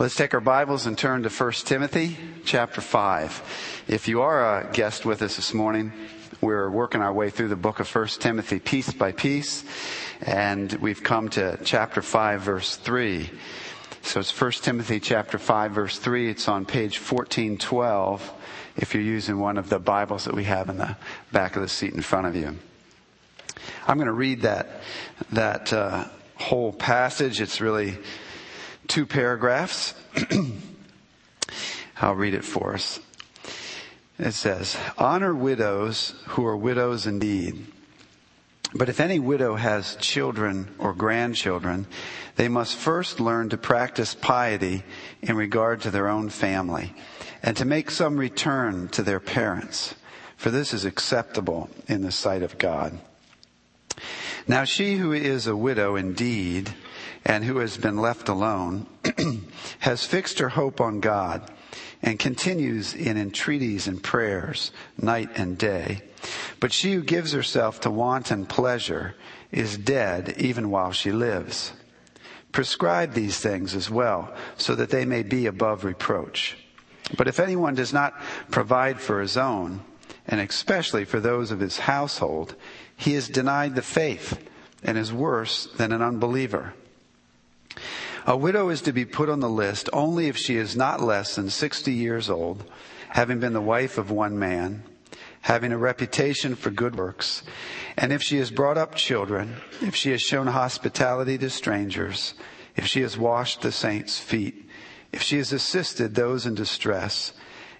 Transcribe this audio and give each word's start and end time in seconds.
Let's 0.00 0.14
take 0.14 0.32
our 0.32 0.40
Bibles 0.40 0.86
and 0.86 0.96
turn 0.96 1.24
to 1.24 1.28
1 1.28 1.52
Timothy 1.66 2.16
chapter 2.46 2.80
5. 2.80 3.84
If 3.86 4.08
you 4.08 4.22
are 4.22 4.62
a 4.62 4.72
guest 4.72 5.04
with 5.04 5.20
us 5.20 5.36
this 5.36 5.52
morning, 5.52 5.92
we're 6.40 6.70
working 6.70 7.02
our 7.02 7.12
way 7.12 7.28
through 7.28 7.48
the 7.48 7.56
book 7.56 7.80
of 7.80 7.94
1 7.94 8.06
Timothy 8.18 8.60
piece 8.60 8.90
by 8.94 9.12
piece, 9.12 9.62
and 10.22 10.72
we've 10.72 11.02
come 11.02 11.28
to 11.28 11.58
chapter 11.64 12.00
5 12.00 12.40
verse 12.40 12.76
3. 12.76 13.28
So 14.00 14.20
it's 14.20 14.40
1 14.40 14.52
Timothy 14.62 15.00
chapter 15.00 15.36
5 15.36 15.72
verse 15.72 15.98
3. 15.98 16.30
It's 16.30 16.48
on 16.48 16.64
page 16.64 16.96
1412 16.96 18.32
if 18.78 18.94
you're 18.94 19.02
using 19.02 19.38
one 19.38 19.58
of 19.58 19.68
the 19.68 19.78
Bibles 19.78 20.24
that 20.24 20.32
we 20.32 20.44
have 20.44 20.70
in 20.70 20.78
the 20.78 20.96
back 21.30 21.56
of 21.56 21.62
the 21.62 21.68
seat 21.68 21.92
in 21.92 22.00
front 22.00 22.26
of 22.26 22.34
you. 22.34 22.56
I'm 23.86 23.98
going 23.98 24.06
to 24.06 24.14
read 24.14 24.40
that, 24.40 24.80
that 25.32 25.74
uh, 25.74 26.06
whole 26.36 26.72
passage. 26.72 27.42
It's 27.42 27.60
really 27.60 27.98
two 28.90 29.06
paragraphs. 29.06 29.94
I'll 32.00 32.16
read 32.16 32.34
it 32.34 32.44
for 32.44 32.74
us. 32.74 32.98
It 34.18 34.32
says, 34.32 34.76
Honor 34.98 35.32
widows 35.32 36.14
who 36.26 36.44
are 36.44 36.56
widows 36.56 37.06
indeed. 37.06 37.66
But 38.74 38.88
if 38.88 38.98
any 38.98 39.20
widow 39.20 39.54
has 39.54 39.94
children 39.96 40.74
or 40.78 40.92
grandchildren, 40.92 41.86
they 42.34 42.48
must 42.48 42.74
first 42.74 43.20
learn 43.20 43.48
to 43.50 43.56
practice 43.56 44.14
piety 44.14 44.82
in 45.22 45.36
regard 45.36 45.80
to 45.82 45.90
their 45.90 46.08
own 46.08 46.28
family 46.28 46.92
and 47.44 47.56
to 47.56 47.64
make 47.64 47.90
some 47.90 48.16
return 48.16 48.88
to 48.88 49.02
their 49.04 49.20
parents, 49.20 49.94
for 50.36 50.50
this 50.50 50.74
is 50.74 50.84
acceptable 50.84 51.70
in 51.86 52.02
the 52.02 52.12
sight 52.12 52.42
of 52.42 52.58
God. 52.58 52.98
Now 54.48 54.64
she 54.64 54.96
who 54.96 55.12
is 55.12 55.46
a 55.46 55.56
widow 55.56 55.94
indeed 55.94 56.74
and 57.24 57.44
who 57.44 57.58
has 57.58 57.76
been 57.76 57.96
left 57.96 58.28
alone 58.28 58.86
has 59.80 60.04
fixed 60.04 60.38
her 60.38 60.50
hope 60.50 60.80
on 60.80 61.00
God 61.00 61.50
and 62.02 62.18
continues 62.18 62.94
in 62.94 63.16
entreaties 63.16 63.86
and 63.86 64.02
prayers 64.02 64.72
night 64.96 65.30
and 65.36 65.58
day. 65.58 66.02
But 66.58 66.72
she 66.72 66.92
who 66.92 67.02
gives 67.02 67.32
herself 67.32 67.80
to 67.80 67.90
wanton 67.90 68.46
pleasure 68.46 69.14
is 69.52 69.76
dead 69.76 70.34
even 70.38 70.70
while 70.70 70.92
she 70.92 71.12
lives. 71.12 71.72
Prescribe 72.52 73.12
these 73.12 73.38
things 73.38 73.74
as 73.74 73.90
well 73.90 74.34
so 74.56 74.74
that 74.74 74.90
they 74.90 75.04
may 75.04 75.22
be 75.22 75.46
above 75.46 75.84
reproach. 75.84 76.56
But 77.16 77.28
if 77.28 77.40
anyone 77.40 77.74
does 77.74 77.92
not 77.92 78.20
provide 78.50 79.00
for 79.00 79.20
his 79.20 79.36
own, 79.36 79.82
and 80.26 80.40
especially 80.40 81.04
for 81.04 81.20
those 81.20 81.50
of 81.50 81.60
his 81.60 81.78
household, 81.78 82.54
he 82.96 83.14
is 83.14 83.28
denied 83.28 83.74
the 83.74 83.82
faith 83.82 84.46
and 84.82 84.96
is 84.96 85.12
worse 85.12 85.66
than 85.76 85.92
an 85.92 86.02
unbeliever. 86.02 86.74
A 88.26 88.36
widow 88.36 88.68
is 88.68 88.82
to 88.82 88.92
be 88.92 89.04
put 89.04 89.28
on 89.28 89.40
the 89.40 89.48
list 89.48 89.88
only 89.92 90.28
if 90.28 90.36
she 90.36 90.56
is 90.56 90.76
not 90.76 91.00
less 91.00 91.36
than 91.36 91.48
60 91.48 91.92
years 91.92 92.28
old, 92.28 92.64
having 93.08 93.40
been 93.40 93.54
the 93.54 93.60
wife 93.60 93.96
of 93.96 94.10
one 94.10 94.38
man, 94.38 94.82
having 95.42 95.72
a 95.72 95.78
reputation 95.78 96.54
for 96.54 96.70
good 96.70 96.96
works, 96.96 97.42
and 97.96 98.12
if 98.12 98.22
she 98.22 98.36
has 98.36 98.50
brought 98.50 98.76
up 98.76 98.94
children, 98.94 99.56
if 99.80 99.94
she 99.96 100.10
has 100.10 100.20
shown 100.20 100.46
hospitality 100.48 101.38
to 101.38 101.48
strangers, 101.48 102.34
if 102.76 102.86
she 102.86 103.00
has 103.00 103.16
washed 103.16 103.62
the 103.62 103.72
saints' 103.72 104.18
feet, 104.18 104.68
if 105.12 105.22
she 105.22 105.38
has 105.38 105.52
assisted 105.52 106.14
those 106.14 106.46
in 106.46 106.54
distress, 106.54 107.32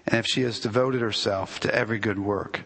and 0.07 0.17
if 0.17 0.25
she 0.25 0.41
has 0.41 0.59
devoted 0.59 1.01
herself 1.01 1.59
to 1.59 1.73
every 1.73 1.99
good 1.99 2.19
work. 2.19 2.61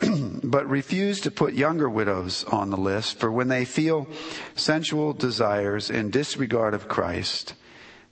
but 0.42 0.68
refuse 0.68 1.20
to 1.20 1.30
put 1.30 1.54
younger 1.54 1.88
widows 1.88 2.44
on 2.44 2.70
the 2.70 2.76
list, 2.76 3.18
for 3.18 3.30
when 3.30 3.48
they 3.48 3.64
feel 3.64 4.06
sensual 4.54 5.12
desires 5.12 5.90
in 5.90 6.10
disregard 6.10 6.74
of 6.74 6.88
Christ, 6.88 7.54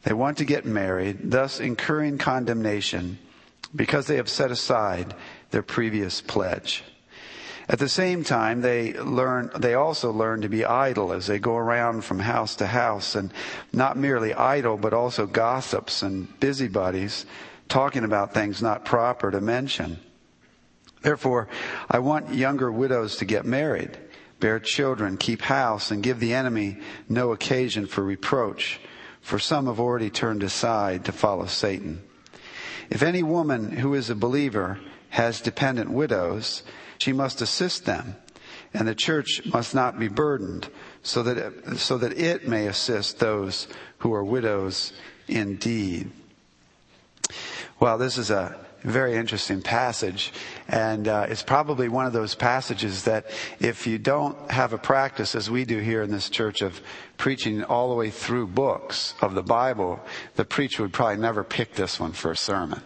they 0.02 0.12
want 0.12 0.38
to 0.38 0.44
get 0.44 0.64
married, 0.64 1.30
thus 1.30 1.60
incurring 1.60 2.18
condemnation 2.18 3.18
because 3.74 4.06
they 4.06 4.16
have 4.16 4.28
set 4.28 4.50
aside 4.50 5.14
their 5.50 5.62
previous 5.62 6.20
pledge. 6.20 6.84
At 7.68 7.80
the 7.80 7.88
same 7.88 8.22
time, 8.22 8.60
they 8.60 8.92
learn, 8.92 9.50
they 9.58 9.74
also 9.74 10.12
learn 10.12 10.42
to 10.42 10.48
be 10.48 10.64
idle 10.64 11.12
as 11.12 11.26
they 11.26 11.40
go 11.40 11.56
around 11.56 12.04
from 12.04 12.20
house 12.20 12.54
to 12.56 12.66
house 12.66 13.16
and 13.16 13.32
not 13.72 13.96
merely 13.96 14.32
idle, 14.32 14.76
but 14.76 14.94
also 14.94 15.26
gossips 15.26 16.02
and 16.02 16.38
busybodies 16.38 17.26
talking 17.68 18.04
about 18.04 18.32
things 18.32 18.62
not 18.62 18.84
proper 18.84 19.32
to 19.32 19.40
mention. 19.40 19.98
Therefore, 21.02 21.48
I 21.88 21.98
want 21.98 22.34
younger 22.34 22.70
widows 22.72 23.16
to 23.16 23.24
get 23.24 23.44
married, 23.44 23.96
bear 24.40 24.58
children, 24.58 25.16
keep 25.16 25.42
house, 25.42 25.90
and 25.90 26.02
give 26.02 26.20
the 26.20 26.34
enemy 26.34 26.78
no 27.08 27.32
occasion 27.32 27.86
for 27.86 28.02
reproach, 28.02 28.80
for 29.20 29.38
some 29.38 29.66
have 29.66 29.80
already 29.80 30.10
turned 30.10 30.42
aside 30.42 31.04
to 31.04 31.12
follow 31.12 31.46
Satan. 31.46 32.02
If 32.90 33.02
any 33.02 33.22
woman 33.22 33.72
who 33.72 33.94
is 33.94 34.10
a 34.10 34.14
believer 34.14 34.78
has 35.10 35.40
dependent 35.40 35.90
widows, 35.90 36.62
she 36.98 37.12
must 37.12 37.40
assist 37.42 37.84
them, 37.84 38.16
and 38.74 38.86
the 38.86 38.94
church 38.94 39.42
must 39.46 39.74
not 39.74 39.98
be 39.98 40.08
burdened, 40.08 40.68
so 41.02 41.22
that 41.22 41.38
it, 41.38 41.78
so 41.78 41.98
that 41.98 42.18
it 42.18 42.48
may 42.48 42.66
assist 42.66 43.18
those 43.18 43.68
who 43.98 44.12
are 44.12 44.24
widows 44.24 44.92
indeed. 45.28 46.10
Well, 47.80 47.98
this 47.98 48.18
is 48.18 48.30
a 48.30 48.65
very 48.90 49.16
interesting 49.16 49.62
passage. 49.62 50.32
And 50.68 51.08
uh, 51.08 51.26
it's 51.28 51.42
probably 51.42 51.88
one 51.88 52.06
of 52.06 52.12
those 52.12 52.34
passages 52.34 53.04
that 53.04 53.26
if 53.60 53.86
you 53.86 53.98
don't 53.98 54.50
have 54.50 54.72
a 54.72 54.78
practice, 54.78 55.34
as 55.34 55.50
we 55.50 55.64
do 55.64 55.78
here 55.78 56.02
in 56.02 56.10
this 56.10 56.30
church, 56.30 56.62
of 56.62 56.80
preaching 57.16 57.64
all 57.64 57.88
the 57.88 57.94
way 57.94 58.10
through 58.10 58.46
books 58.46 59.14
of 59.20 59.34
the 59.34 59.42
Bible, 59.42 60.00
the 60.36 60.44
preacher 60.44 60.82
would 60.82 60.92
probably 60.92 61.16
never 61.16 61.42
pick 61.42 61.74
this 61.74 61.98
one 61.98 62.12
for 62.12 62.30
a 62.30 62.36
sermon. 62.36 62.82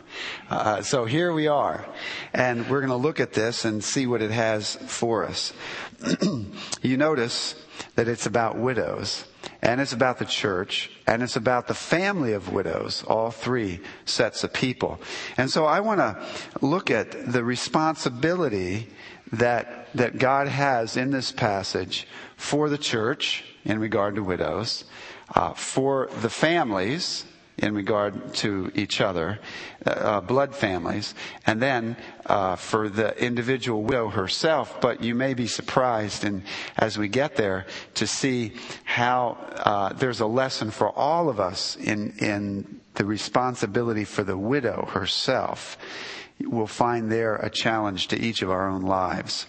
Uh, 0.49 0.83
so 0.83 1.05
here 1.05 1.33
we 1.33 1.47
are. 1.49 1.84
And 2.33 2.69
we're 2.69 2.81
going 2.81 2.91
to 2.91 2.97
look 2.97 3.21
at 3.21 3.33
this 3.33 3.65
and 3.65 3.83
see 3.83 4.06
what 4.06 4.22
it 4.22 4.31
has 4.31 4.77
for 4.77 5.27
us. 5.27 5.53
you 6.83 6.97
notice 6.97 7.55
that 7.97 8.09
it's 8.09 8.27
about 8.27 8.56
widows 8.56 9.25
and 9.62 9.81
it's 9.81 9.93
about 9.93 10.19
the 10.19 10.25
church, 10.25 10.91
and 11.06 11.22
it's 11.22 11.37
about 11.37 11.69
the 11.69 11.75
family 11.75 12.32
of 12.32 12.53
widows, 12.53 13.04
all 13.06 13.31
three 13.31 13.81
sets 14.04 14.43
of 14.43 14.53
people. 14.53 15.00
And 15.37 15.50
so 15.50 15.66
I 15.66 15.81
want 15.81 16.00
to 16.00 16.16
look 16.60 16.91
at 16.91 17.32
the 17.32 17.44
responsibility 17.44 18.88
that, 19.32 19.88
that 19.94 20.19
God 20.19 20.48
has 20.48 20.97
in 20.97 21.10
this 21.10 21.31
passage 21.31 22.06
for 22.37 22.69
the 22.69 22.78
church 22.78 23.44
in 23.65 23.78
regard 23.78 24.15
to 24.15 24.22
widows, 24.22 24.84
uh, 25.34 25.53
for 25.53 26.09
the 26.21 26.31
families 26.31 27.25
in 27.60 27.75
regard 27.75 28.34
to 28.34 28.71
each 28.75 29.00
other, 29.00 29.38
uh, 29.87 29.91
uh, 29.91 30.21
blood 30.21 30.54
families, 30.54 31.15
and 31.47 31.60
then 31.60 31.97
uh, 32.26 32.56
for 32.56 32.88
the 32.88 33.16
individual 33.22 33.82
widow 33.82 34.09
herself. 34.09 34.81
But 34.81 35.03
you 35.03 35.15
may 35.15 35.34
be 35.34 35.47
surprised, 35.47 36.25
and 36.25 36.43
as 36.76 36.98
we 36.98 37.09
get 37.09 37.37
there, 37.37 37.66
to 37.94 38.06
see 38.06 38.53
how 38.84 39.38
uh, 39.56 39.93
there's 39.93 40.21
a 40.21 40.26
lesson 40.26 40.71
for 40.71 40.91
all 40.91 41.28
of 41.28 41.38
us 41.38 41.76
in 41.76 42.15
in 42.19 42.81
the 42.94 43.04
responsibility 43.04 44.04
for 44.04 44.25
the 44.25 44.37
widow 44.37 44.87
herself. 44.92 45.78
We'll 46.41 46.66
find 46.66 47.12
there 47.12 47.37
a 47.37 47.50
challenge 47.50 48.09
to 48.09 48.19
each 48.19 48.42
of 48.42 48.50
our 48.50 48.69
own 48.69 48.82
lives. 48.82 49.47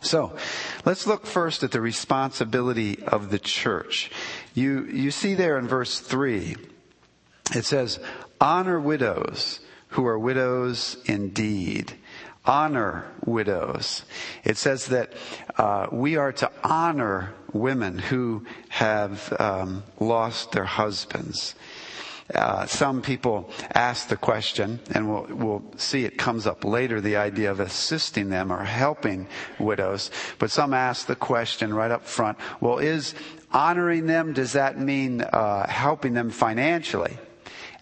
So, 0.00 0.36
let's 0.84 1.06
look 1.06 1.26
first 1.26 1.64
at 1.64 1.72
the 1.72 1.80
responsibility 1.80 3.02
of 3.04 3.30
the 3.30 3.38
church. 3.38 4.10
You, 4.54 4.84
you 4.84 5.10
see 5.10 5.34
there 5.34 5.58
in 5.58 5.66
verse 5.66 5.98
3, 5.98 6.54
it 7.54 7.64
says, 7.64 7.98
honor 8.40 8.80
widows 8.80 9.60
who 9.88 10.06
are 10.06 10.18
widows 10.18 10.96
indeed. 11.06 11.94
Honor 12.44 13.04
widows. 13.24 14.04
It 14.44 14.56
says 14.56 14.86
that 14.86 15.12
uh, 15.56 15.88
we 15.92 16.16
are 16.16 16.32
to 16.32 16.50
honor 16.64 17.34
women 17.52 17.98
who 17.98 18.46
have 18.68 19.34
um, 19.38 19.82
lost 19.98 20.52
their 20.52 20.64
husbands. 20.64 21.54
Uh, 22.34 22.66
some 22.66 23.00
people 23.00 23.50
ask 23.72 24.08
the 24.08 24.16
question, 24.16 24.80
and 24.90 25.10
we'll, 25.10 25.26
we'll 25.30 25.64
see 25.78 26.04
it 26.04 26.18
comes 26.18 26.46
up 26.46 26.64
later, 26.64 27.00
the 27.00 27.16
idea 27.16 27.50
of 27.50 27.60
assisting 27.60 28.28
them 28.28 28.52
or 28.52 28.62
helping 28.64 29.26
widows. 29.58 30.10
But 30.38 30.50
some 30.50 30.74
ask 30.74 31.06
the 31.06 31.16
question 31.16 31.72
right 31.72 31.90
up 31.90 32.04
front, 32.04 32.36
well, 32.60 32.78
is 32.78 33.14
honoring 33.50 34.06
them, 34.06 34.34
does 34.34 34.52
that 34.52 34.78
mean 34.78 35.22
uh, 35.22 35.66
helping 35.66 36.12
them 36.12 36.28
financially? 36.28 37.16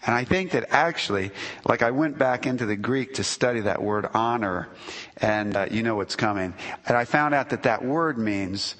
And 0.07 0.15
I 0.15 0.23
think 0.23 0.51
that 0.51 0.67
actually, 0.69 1.31
like 1.67 1.83
I 1.83 1.91
went 1.91 2.17
back 2.17 2.47
into 2.47 2.65
the 2.65 2.77
Greek 2.77 3.15
to 3.15 3.23
study 3.23 3.59
that 3.59 3.83
word 3.83 4.07
honor, 4.13 4.69
and 5.17 5.55
uh, 5.55 5.67
you 5.69 5.83
know 5.83 5.95
what's 5.95 6.15
coming. 6.15 6.53
And 6.87 6.95
I 6.95 7.03
found 7.03 7.35
out 7.35 7.49
that 7.49 7.63
that 7.63 7.83
word 7.83 8.17
means 8.17 8.75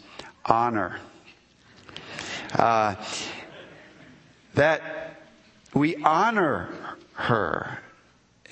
honor. 0.46 1.00
Uh, 2.54 2.96
that 4.56 5.20
we 5.74 5.98
honor 5.98 6.70
her. 7.14 7.80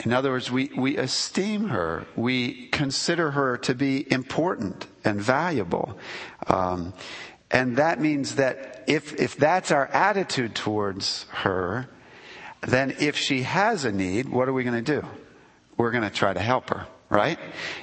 In 0.04 0.12
other 0.12 0.31
words, 0.31 0.51
we, 0.51 0.69
we 0.75 0.98
esteem 0.98 1.69
her. 1.69 2.06
We 2.18 2.68
consider 2.68 3.31
her 3.31 3.57
to 3.60 3.74
be 3.74 4.06
important 4.12 4.86
and 5.06 5.21
valuable. 5.21 5.98
Um, 6.48 6.94
And 7.51 7.78
that 7.78 8.01
means 8.01 8.36
that 8.36 8.83
if, 8.88 9.13
if 9.16 9.38
that's 9.38 9.71
our 9.71 9.88
attitude 9.88 10.56
towards 10.56 11.25
her, 11.45 11.88
then 12.65 12.95
if 13.00 13.15
she 13.15 13.44
has 13.44 13.85
a 13.85 13.91
need, 13.91 14.29
what 14.29 14.47
are 14.50 14.53
we 14.53 14.63
going 14.63 14.83
to 14.83 15.01
do? 15.01 15.07
We're 15.77 15.91
going 15.91 16.03
to 16.03 16.09
try 16.09 16.33
to 16.33 16.39
help 16.39 16.69
her, 16.69 16.88
right? 17.09 17.39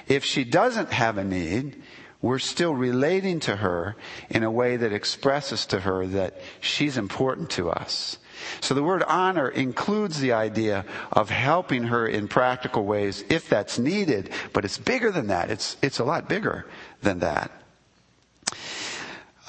If 0.09 0.25
she 0.25 0.45
doesn't 0.45 0.93
have 0.93 1.19
a 1.19 1.25
need, 1.25 1.83
we're 2.21 2.39
still 2.39 2.75
relating 2.75 3.41
to 3.41 3.57
her 3.57 3.97
in 4.31 4.45
a 4.45 4.51
way 4.51 4.77
that 4.77 4.93
expresses 4.93 5.67
to 5.67 5.81
her 5.81 6.07
that 6.07 6.41
she's 6.61 6.97
important 6.97 7.51
to 7.51 7.71
us. 7.71 8.19
So 8.61 8.75
the 8.75 8.83
word 8.83 9.03
honor 9.03 9.49
includes 9.49 10.21
the 10.21 10.33
idea 10.33 10.85
of 11.13 11.31
helping 11.31 11.85
her 11.85 12.07
in 12.07 12.29
practical 12.29 12.85
ways 12.85 13.25
if 13.29 13.49
that's 13.49 13.79
needed, 13.79 14.31
but 14.53 14.65
it's 14.65 14.79
bigger 14.79 15.11
than 15.11 15.29
that. 15.29 15.51
It's, 15.51 15.77
it's 15.83 15.99
a 15.99 16.05
lot 16.05 16.29
bigger 16.29 16.67
than 17.03 17.21
that. 17.21 17.51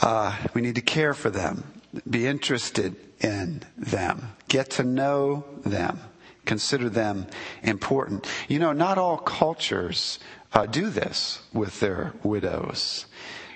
Uh, 0.01 0.35
we 0.53 0.61
need 0.61 0.75
to 0.75 0.81
care 0.81 1.13
for 1.13 1.29
them, 1.29 1.63
be 2.09 2.27
interested 2.27 2.95
in 3.19 3.63
them, 3.77 4.33
get 4.47 4.71
to 4.71 4.83
know 4.83 5.45
them, 5.65 5.99
consider 6.45 6.89
them 6.89 7.27
important. 7.61 8.27
You 8.47 8.59
know, 8.59 8.73
not 8.73 8.97
all 8.97 9.17
cultures 9.17 10.19
uh, 10.53 10.65
do 10.65 10.89
this 10.89 11.41
with 11.53 11.79
their 11.79 12.13
widows. 12.23 13.05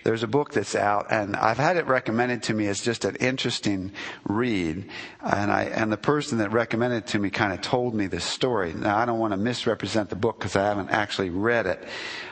There's 0.04 0.24
a 0.24 0.28
book 0.28 0.54
that's 0.54 0.74
out, 0.74 1.08
and 1.10 1.36
I've 1.36 1.58
had 1.58 1.76
it 1.76 1.86
recommended 1.86 2.44
to 2.44 2.54
me 2.54 2.68
as 2.68 2.80
just 2.80 3.04
an 3.04 3.18
interesting 3.18 3.92
read. 4.24 4.90
And 5.22 5.52
I 5.52 5.64
and 5.64 5.92
the 5.92 5.98
person 5.98 6.38
that 6.38 6.54
recommended 6.54 6.98
it 7.04 7.08
to 7.08 7.20
me 7.20 7.30
kind 7.30 7.52
of 7.52 7.60
told 7.60 7.94
me 7.94 8.08
this 8.08 8.24
story. 8.24 8.74
Now 8.74 8.98
I 8.98 9.06
don't 9.06 9.20
want 9.20 9.34
to 9.34 9.38
misrepresent 9.38 10.10
the 10.10 10.16
book 10.16 10.40
because 10.40 10.56
I 10.56 10.64
haven't 10.64 10.92
actually 10.92 11.30
read 11.30 11.66
it, 11.66 11.84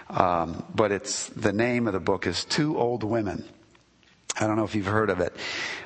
um, 0.09 0.63
but 0.73 0.93
it's 0.93 1.27
the 1.27 1.51
name 1.51 1.87
of 1.87 1.91
the 1.91 1.99
book 1.99 2.27
is 2.27 2.45
Two 2.45 2.77
Old 2.77 3.03
Women. 3.03 3.43
I 4.39 4.47
don't 4.47 4.55
know 4.55 4.63
if 4.63 4.73
you've 4.73 4.85
heard 4.85 5.09
of 5.09 5.19
it, 5.19 5.35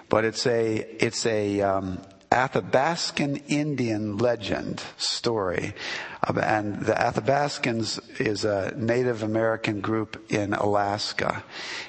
but 0.10 0.26
it's 0.26 0.46
a 0.46 0.78
it's 1.00 1.26
a 1.26 1.62
um, 1.62 2.02
Athabascan 2.32 3.42
Indian 3.48 4.18
legend 4.18 4.84
story. 4.98 5.74
And 6.28 6.80
the 6.82 6.94
Athabascans 6.94 8.00
is 8.20 8.46
a 8.46 8.74
Native 8.78 9.24
American 9.24 9.82
group 9.82 10.32
in 10.32 10.54
Alaska. 10.54 11.44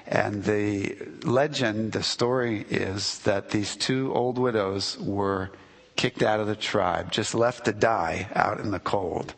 And 0.07 0.45
the 0.45 0.97
legend, 1.25 1.93
the 1.93 2.03
story 2.03 2.65
is 2.71 3.19
that 3.21 3.51
these 3.51 3.77
two 3.77 4.15
old 4.15 4.39
widows 4.39 4.97
were 4.99 5.51
kicked 5.97 6.23
out 6.23 6.41
of 6.41 6.47
the 6.47 6.57
tribe, 6.57 7.13
just 7.13 7.35
left 7.35 7.67
to 7.67 7.73
die 7.73 8.29
out 8.35 8.61
in 8.61 8.71
the 8.71 8.79
cold. 8.79 9.35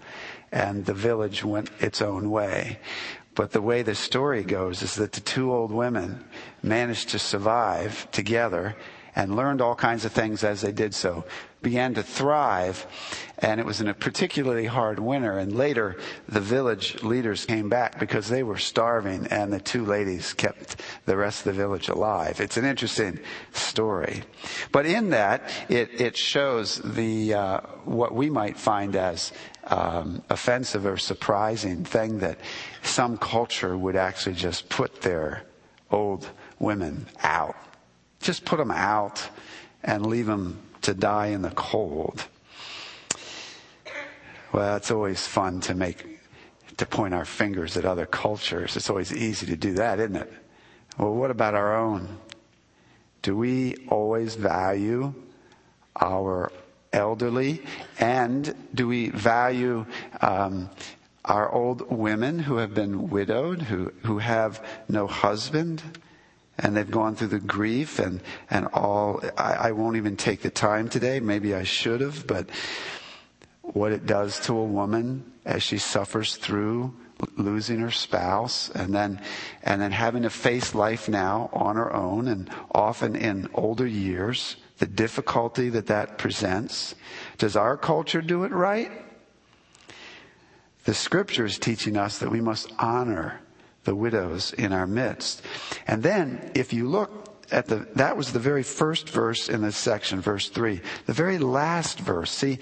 And 0.53 0.85
the 0.85 0.95
village 0.95 1.43
went 1.43 1.71
its 1.81 2.01
own 2.01 2.31
way. 2.31 2.79
But 3.35 3.53
the 3.53 3.63
way 3.63 3.83
the 3.83 3.95
story 3.95 4.43
goes 4.43 4.83
is 4.83 4.95
that 4.97 5.13
the 5.13 5.21
two 5.21 5.53
old 5.53 5.73
women 5.73 6.25
managed 6.63 7.11
to 7.11 7.19
survive 7.19 8.11
together 8.11 8.77
and 9.17 9.37
learned 9.37 9.61
all 9.61 9.75
kinds 9.75 10.05
of 10.05 10.13
things 10.13 10.45
as 10.45 10.61
they 10.61 10.73
did 10.73 10.95
so, 10.95 11.25
began 11.63 11.95
to 11.95 12.03
thrive, 12.03 12.87
and 13.39 13.61
it 13.61 13.67
was 13.67 13.81
in 13.81 13.89
a 13.89 13.95
particularly 13.95 14.67
hard 14.67 14.99
winter. 14.99 15.39
And 15.39 15.55
later, 15.55 15.97
the 16.29 16.41
village 16.41 17.03
leaders 17.03 17.45
came 17.45 17.69
back 17.69 17.99
because 17.99 18.29
they 18.29 18.43
were 18.43 18.59
starving, 18.59 19.27
and 19.29 19.53
the 19.53 19.61
two 19.61 19.85
ladies 19.85 20.35
kept 20.35 20.81
the 21.07 21.17
rest 21.17 21.47
of 21.47 21.55
the 21.55 21.63
village 21.63 21.89
alive. 21.89 22.41
It's 22.41 22.57
an 22.57 22.65
interesting 22.65 23.21
story, 23.53 24.23
but 24.71 24.87
in 24.87 25.11
that, 25.11 25.49
it, 25.69 26.01
it 26.01 26.17
shows 26.17 26.77
the 26.79 27.35
uh, 27.35 27.61
what 27.85 28.15
we 28.15 28.31
might 28.31 28.57
find 28.57 28.97
as 28.97 29.33
um, 29.65 30.23
offensive 30.29 30.87
or 30.87 30.97
surprising 30.97 31.85
thing 31.85 32.19
that 32.19 32.39
some 32.83 33.17
culture 33.17 33.77
would 33.77 33.97
actually 33.97 34.35
just 34.35 34.69
put 34.69 35.03
their 35.03 35.45
old 35.91 36.29
women 36.59 37.07
out 37.23 37.55
just 38.23 38.45
put 38.45 38.57
them 38.57 38.71
out 38.71 39.29
and 39.83 40.07
leave 40.07 40.27
them 40.27 40.59
to 40.83 40.95
die 40.95 41.29
in 41.29 41.43
the 41.43 41.51
cold. 41.51 42.25
Well, 44.53 44.77
it's 44.77 44.91
always 44.91 45.27
fun 45.27 45.61
to 45.63 45.75
make, 45.75 46.21
to 46.77 46.85
point 46.87 47.15
our 47.15 47.25
fingers 47.25 47.77
at 47.77 47.85
other 47.85 48.07
cultures. 48.07 48.77
It's 48.77 48.91
always 48.91 49.13
easy 49.13 49.47
to 49.47 49.57
do 49.57 49.75
that, 49.75 49.99
isn't 49.99 50.17
it? 50.17 50.33
Well, 50.99 51.15
what 51.15 51.31
about 51.31 51.55
our 51.55 51.75
own? 51.77 52.19
Do 53.23 53.37
we 53.37 53.77
always 53.89 54.35
value 54.35 55.15
our 56.01 56.53
elderly? 56.93 57.63
And 57.99 58.55
do 58.75 58.89
we 58.89 59.09
value 59.09 59.87
um, 60.21 60.69
our 61.25 61.51
old 61.51 61.91
women 61.91 62.41
who 62.41 62.57
have 62.57 62.75
been 62.75 63.09
widowed, 63.09 63.63
who, 63.63 63.93
who 64.03 64.19
have 64.19 64.65
no 64.89 65.07
husband? 65.07 65.83
And 66.59 66.77
they've 66.77 66.91
gone 66.91 67.17
through 67.17 67.29
the 67.29 67.41
grief 67.41 67.99
and, 67.99 68.21
and 68.51 68.67
all. 68.73 69.21
I, 69.37 69.55
I 69.55 69.73
won't 69.73 69.97
even 69.97 70.17
take 70.17 70.43
the 70.43 70.51
time 70.51 70.89
today. 70.89 71.21
Maybe 71.21 71.55
I 71.55 71.63
should 71.63 72.01
have, 72.01 72.27
but 72.27 72.49
what 73.63 73.93
it 73.93 74.07
does 74.07 74.41
to 74.41 74.57
a 74.57 74.65
woman 74.65 75.33
as 75.45 75.63
she 75.63 75.79
suffers 75.79 76.37
through 76.37 76.95
losing 77.37 77.79
her 77.81 77.91
spouse 77.91 78.69
and 78.71 78.95
then 78.95 79.21
and 79.63 79.81
then 79.81 79.93
having 79.93 80.23
to 80.23 80.31
face 80.31 80.75
life 80.75 81.09
now 81.09 81.49
on 81.53 81.77
her 81.77 81.93
own 81.95 82.27
and 82.27 82.51
often 82.73 83.15
in 83.15 83.49
older 83.55 83.87
years 83.87 84.57
the 84.79 84.87
difficulty 84.87 85.69
that 85.69 85.87
that 85.87 86.19
presents 86.19 86.97
does 87.39 87.55
our 87.55 87.77
culture 87.77 88.21
do 88.21 88.43
it 88.43 88.51
right 88.51 88.91
the 90.85 90.95
scripture 90.95 91.45
is 91.45 91.59
teaching 91.59 91.97
us 91.97 92.19
that 92.19 92.31
we 92.31 92.41
must 92.41 92.73
honor 92.79 93.41
the 93.85 93.95
widows 93.95 94.53
in 94.53 94.73
our 94.73 94.87
midst. 94.87 95.43
And 95.87 96.03
then, 96.03 96.51
if 96.55 96.73
you 96.73 96.89
look 96.89 97.23
at 97.51 97.67
the, 97.67 97.87
that 97.97 98.17
was 98.17 98.33
the 98.33 98.39
very 98.39 98.63
first 98.63 99.09
verse 99.09 99.49
in 99.49 99.63
this 99.63 99.77
section, 99.77 100.21
verse 100.21 100.49
3. 100.49 100.81
The 101.07 101.13
very 101.13 101.39
last 101.39 102.01
verse, 102.01 102.31
see, 102.31 102.59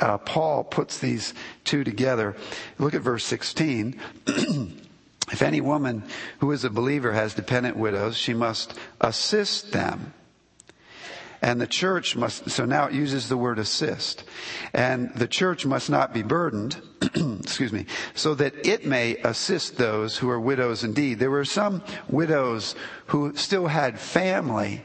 uh, 0.00 0.18
Paul 0.18 0.64
puts 0.64 0.98
these 0.98 1.32
two 1.64 1.84
together. 1.84 2.36
Look 2.78 2.94
at 2.94 3.02
verse 3.02 3.24
16. 3.24 4.00
if 4.26 5.42
any 5.42 5.60
woman 5.60 6.02
who 6.40 6.50
is 6.50 6.64
a 6.64 6.70
believer 6.70 7.12
has 7.12 7.34
dependent 7.34 7.76
widows, 7.76 8.16
she 8.16 8.34
must 8.34 8.74
assist 9.00 9.72
them 9.72 10.12
and 11.42 11.60
the 11.60 11.66
church 11.66 12.14
must, 12.16 12.48
so 12.48 12.64
now 12.64 12.86
it 12.86 12.94
uses 12.94 13.28
the 13.28 13.36
word 13.36 13.58
assist. 13.58 14.22
And 14.72 15.12
the 15.14 15.26
church 15.26 15.66
must 15.66 15.90
not 15.90 16.14
be 16.14 16.22
burdened, 16.22 16.80
excuse 17.40 17.72
me, 17.72 17.86
so 18.14 18.34
that 18.36 18.66
it 18.66 18.86
may 18.86 19.16
assist 19.18 19.76
those 19.76 20.16
who 20.16 20.30
are 20.30 20.40
widows 20.40 20.84
indeed. 20.84 21.18
There 21.18 21.30
were 21.30 21.44
some 21.44 21.82
widows 22.08 22.76
who 23.06 23.34
still 23.34 23.66
had 23.66 23.98
family 23.98 24.82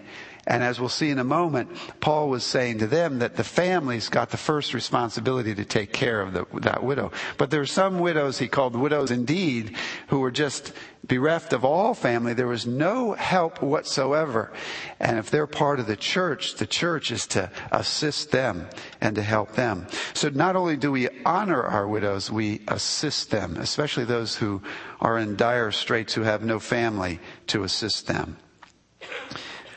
and 0.48 0.63
as 0.63 0.80
we'll 0.80 0.88
see 0.88 1.09
in 1.09 1.19
a 1.19 1.25
moment, 1.25 1.69
Paul 2.00 2.30
was 2.30 2.45
saying 2.45 2.80
to 2.80 2.88
them 2.88 3.19
that 3.19 3.36
the 3.36 3.44
families 3.44 4.07
got 4.07 4.30
the 4.30 4.38
first 4.38 4.74
responsibility 4.74 5.54
to 5.54 5.66
take 5.66 5.92
care 5.92 6.21
of 6.21 6.31
the, 6.31 6.45
that 6.61 6.83
widow. 6.83 7.11
But 7.37 7.52
there 7.52 7.59
were 7.59 7.66
some 7.66 7.99
widows 7.99 8.40
he 8.40 8.47
called 8.47 8.73
widows 8.73 9.11
indeed 9.11 9.76
who 10.07 10.19
were 10.21 10.31
just 10.31 10.71
bereft 11.07 11.54
of 11.54 11.64
all 11.64 11.94
family. 11.94 12.33
There 12.33 12.47
was 12.47 12.66
no 12.66 13.14
help 13.14 13.61
whatsoever. 13.61 14.52
And 14.99 15.18
if 15.18 15.30
they're 15.30 15.47
part 15.47 15.80
of 15.80 15.87
the 15.87 15.95
church, 15.95 16.56
the 16.56 16.68
church 16.68 17.11
is 17.11 17.28
to 17.28 17.52
assist 17.71 18.31
them 18.31 18.68
and 18.99 19.16
to 19.16 19.21
help 19.21 19.54
them. 19.54 19.87
So 20.14 20.30
not 20.30 20.56
only 20.56 20.78
do 20.78 20.92
we 20.92 21.09
honor 21.26 21.64
our 21.64 21.87
widows, 21.87 22.31
we 22.31 22.61
assist 22.68 23.31
them, 23.31 23.57
especially 23.57 24.06
those 24.06 24.35
who 24.35 24.61
are 24.99 25.18
in 25.18 25.35
dire 25.35 25.71
straits 25.71 26.14
who 26.14 26.21
have 26.21 26.44
no 26.44 26.59
family 26.59 27.19
to 27.47 27.64
assist 27.64 28.07
them. 28.07 28.37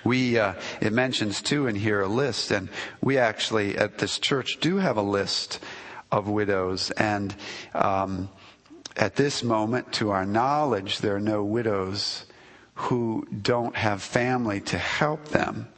We, 0.02 0.38
uh, 0.38 0.54
it 0.80 0.92
mentions 0.92 1.42
too 1.42 1.66
in 1.66 1.74
here 1.74 2.00
a 2.00 2.08
list, 2.08 2.50
and 2.50 2.70
we 3.02 3.18
actually 3.18 3.76
at 3.76 3.98
this 3.98 4.18
church 4.18 4.58
do 4.60 4.78
have 4.78 4.96
a 4.96 5.02
list 5.02 5.62
of 6.10 6.26
widows, 6.26 6.90
and 6.92 7.34
um, 7.74 8.30
at 8.96 9.16
this 9.16 9.42
moment, 9.42 9.92
to 9.94 10.10
our 10.10 10.26
knowledge, 10.26 10.98
there 10.98 11.16
are 11.16 11.20
no 11.20 11.44
widows 11.44 12.26
who 12.74 13.26
don't 13.42 13.76
have 13.76 14.02
family 14.02 14.60
to 14.60 14.78
help 14.78 15.28
them 15.28 15.68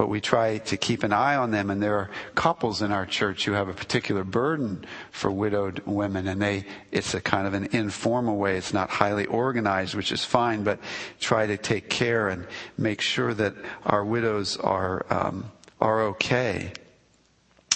but 0.00 0.08
we 0.08 0.18
try 0.18 0.56
to 0.56 0.78
keep 0.78 1.02
an 1.02 1.12
eye 1.12 1.36
on 1.36 1.50
them. 1.50 1.68
And 1.68 1.82
there 1.82 1.94
are 1.96 2.10
couples 2.34 2.80
in 2.80 2.90
our 2.90 3.04
church 3.04 3.44
who 3.44 3.52
have 3.52 3.68
a 3.68 3.74
particular 3.74 4.24
burden 4.24 4.86
for 5.10 5.30
widowed 5.30 5.82
women, 5.84 6.26
and 6.26 6.40
they 6.40 6.64
it's 6.90 7.12
a 7.12 7.20
kind 7.20 7.46
of 7.46 7.52
an 7.52 7.68
informal 7.72 8.38
way. 8.38 8.56
It's 8.56 8.72
not 8.72 8.88
highly 8.88 9.26
organized, 9.26 9.94
which 9.94 10.10
is 10.10 10.24
fine, 10.24 10.64
but 10.64 10.78
try 11.18 11.46
to 11.46 11.58
take 11.58 11.90
care 11.90 12.30
and 12.30 12.46
make 12.78 13.02
sure 13.02 13.34
that 13.34 13.52
our 13.84 14.02
widows 14.02 14.56
are 14.56 15.04
um, 15.10 15.52
are 15.82 16.00
okay. 16.16 16.72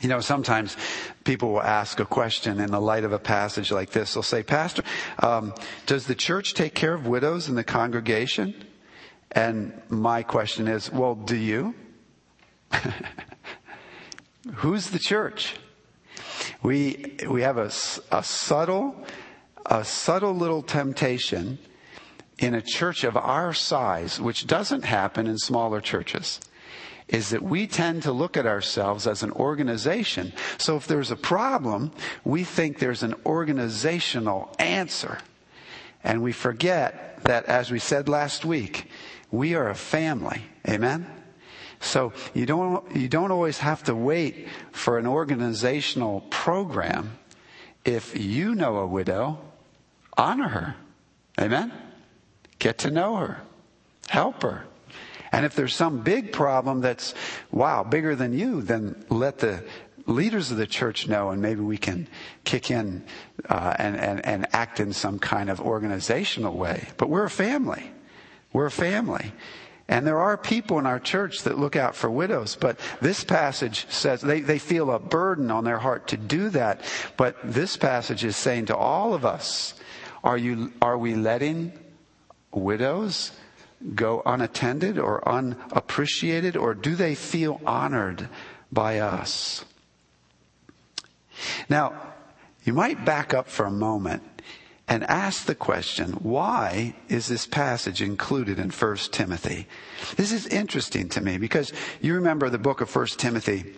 You 0.05 0.11
know, 0.11 0.21
sometimes 0.21 0.77
people 1.25 1.51
will 1.51 1.63
ask 1.63 1.99
a 1.99 2.05
question 2.05 2.61
in 2.61 2.71
the 2.71 2.81
light 2.81 3.05
of 3.05 3.15
a 3.15 3.19
passage 3.19 3.73
like 3.73 3.89
this. 3.89 4.13
They'll 4.13 4.23
say, 4.23 4.43
Pastor, 4.43 4.83
um, 5.21 5.55
does 5.87 6.07
the 6.07 6.15
church 6.15 6.53
take 6.53 6.75
care 6.75 6.93
of 6.93 7.07
widows 7.07 7.49
in 7.49 7.55
the 7.55 7.65
congregation? 7.65 8.67
And 9.33 9.81
my 9.89 10.23
question 10.23 10.69
is, 10.69 10.93
well, 10.93 11.15
do 11.15 11.37
you? 11.37 11.75
Who's 14.57 14.91
the 14.91 14.99
church? 14.99 15.55
We, 16.63 17.17
we 17.27 17.41
have 17.41 17.57
a, 17.57 17.71
a 18.13 18.23
subtle, 18.23 19.07
a 19.65 19.87
subtle 19.87 20.35
little 20.35 20.63
temptation 20.63 21.57
in 22.39 22.53
a 22.53 22.61
church 22.61 23.05
of 23.05 23.17
our 23.17 23.55
size, 23.55 24.21
which 24.21 24.47
doesn't 24.47 24.85
happen 24.85 25.27
in 25.27 25.39
smaller 25.39 25.81
churches, 25.81 26.41
is 27.09 27.31
that 27.31 27.43
we 27.43 27.67
tend 27.67 28.03
to 28.03 28.13
look 28.13 28.37
at 28.37 28.47
ourselves 28.47 29.07
as 29.07 29.23
an 29.23 29.31
organization. 29.33 30.33
So 30.59 30.77
if 30.77 30.87
there's 30.87 31.11
a 31.11 31.17
problem, 31.17 31.93
we 32.25 32.45
think 32.45 32.79
there's 32.79 33.03
an 33.03 33.15
organizational 33.27 34.55
answer. 34.59 35.19
And 36.03 36.23
we 36.23 36.33
forget 36.33 37.23
that, 37.25 37.47
as 37.47 37.71
we 37.71 37.79
said 37.79 38.09
last 38.09 38.45
week, 38.45 38.89
we 39.31 39.55
are 39.55 39.69
a 39.69 39.75
family. 39.75 40.43
Amen? 40.69 41.07
So 41.81 42.13
you 42.33 42.47
don't, 42.47 42.97
you 42.97 43.09
don't 43.09 43.31
always 43.31 43.59
have 43.59 43.83
to 43.85 43.95
wait 43.95 44.49
for 44.73 44.99
an 44.99 45.07
organizational 45.07 46.23
program. 46.31 47.19
If 47.85 48.19
you 48.19 48.55
know 48.55 48.79
a 48.79 48.87
widow, 48.87 49.39
honor 50.17 50.49
her. 50.49 50.77
Amen? 51.39 51.73
Get 52.59 52.79
to 52.79 52.91
know 52.91 53.17
her. 53.17 53.41
Help 54.09 54.43
her. 54.43 54.65
And 55.35 55.45
if 55.45 55.57
there's 55.57 55.75
some 55.75 56.03
big 56.03 56.31
problem 56.33 56.81
that's, 56.81 57.13
wow, 57.51 57.83
bigger 57.83 58.15
than 58.15 58.39
you, 58.39 58.63
then 58.63 59.05
let 59.09 59.39
the 59.39 59.65
leaders 60.07 60.53
of 60.53 60.59
the 60.59 60.67
church 60.67 61.09
know 61.09 61.31
and 61.31 61.43
maybe 61.43 61.61
we 61.61 61.77
can 61.77 62.07
kick 62.45 62.71
in 62.71 63.03
uh, 63.49 63.75
and, 63.77 63.97
and, 63.97 64.25
and 64.25 64.47
act 64.53 64.79
in 64.79 64.93
some 64.93 65.19
kind 65.19 65.51
of 65.51 65.61
organizational 65.61 66.57
way. 66.57 66.87
But 66.99 67.11
we're 67.11 67.25
a 67.25 67.31
family. 67.31 67.91
We're 68.53 68.67
a 68.67 68.71
family. 68.71 69.33
And 69.89 70.07
there 70.07 70.21
are 70.21 70.37
people 70.37 70.79
in 70.79 70.87
our 70.87 71.01
church 71.01 71.43
that 71.43 71.59
look 71.59 71.75
out 71.75 71.97
for 71.97 72.09
widows, 72.09 72.55
but 72.55 72.79
this 73.01 73.25
passage 73.25 73.87
says 73.91 74.21
they, 74.21 74.41
they 74.41 74.61
feel 74.61 74.93
a 74.93 75.01
burden 75.01 75.51
on 75.51 75.65
their 75.65 75.79
heart 75.79 76.07
to 76.09 76.17
do 76.17 76.49
that. 76.51 76.81
But 77.17 77.39
this 77.43 77.77
passage 77.77 78.23
is 78.23 78.37
saying 78.37 78.67
to 78.67 78.77
all 78.77 79.15
of 79.15 79.25
us, 79.25 79.75
are 80.23 80.39
you, 80.39 80.73
are 80.81 80.97
we 80.97 81.17
letting 81.17 81.73
widows 82.53 83.33
go 83.95 84.23
unattended 84.25 84.99
or 84.99 85.27
unappreciated, 85.29 86.57
or 86.57 86.75
do 86.75 86.95
they 86.95 87.15
feel 87.15 87.61
honored 87.67 88.29
by 88.73 88.99
us? 88.99 89.65
Now, 91.69 92.15
you 92.65 92.73
might 92.73 93.05
back 93.05 93.35
up 93.35 93.49
for 93.49 93.67
a 93.67 93.71
moment 93.71 94.23
and 94.87 95.05
ask 95.05 95.47
the 95.47 95.55
question, 95.55 96.13
why 96.13 96.95
is 97.09 97.27
this 97.27 97.47
passage 97.47 98.03
included 98.03 98.59
in 98.59 98.71
1 98.71 98.97
Timothy? 99.13 99.67
This 100.17 100.33
is 100.33 100.47
interesting 100.47 101.09
to 101.11 101.21
me 101.21 101.39
because 101.39 101.73
you 102.01 102.15
remember 102.15 102.51
the 102.51 102.59
book 102.59 102.81
of 102.81 102.95
1 102.95 103.07
Timothy. 103.19 103.75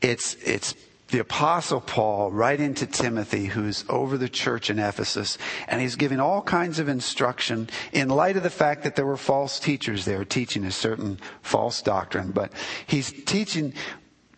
It's, 0.00 0.34
it's 0.44 0.74
the 1.08 1.18
apostle 1.20 1.80
Paul 1.80 2.32
writing 2.32 2.74
to 2.74 2.86
Timothy, 2.86 3.46
who's 3.46 3.84
over 3.88 4.18
the 4.18 4.28
church 4.28 4.70
in 4.70 4.78
Ephesus, 4.78 5.38
and 5.68 5.80
he's 5.80 5.96
giving 5.96 6.20
all 6.20 6.42
kinds 6.42 6.78
of 6.78 6.88
instruction 6.88 7.68
in 7.92 8.08
light 8.08 8.36
of 8.36 8.42
the 8.42 8.50
fact 8.50 8.82
that 8.82 8.96
there 8.96 9.06
were 9.06 9.16
false 9.16 9.60
teachers 9.60 10.04
there 10.04 10.24
teaching 10.24 10.64
a 10.64 10.72
certain 10.72 11.18
false 11.42 11.80
doctrine. 11.80 12.32
But 12.32 12.52
he's 12.86 13.12
teaching 13.24 13.72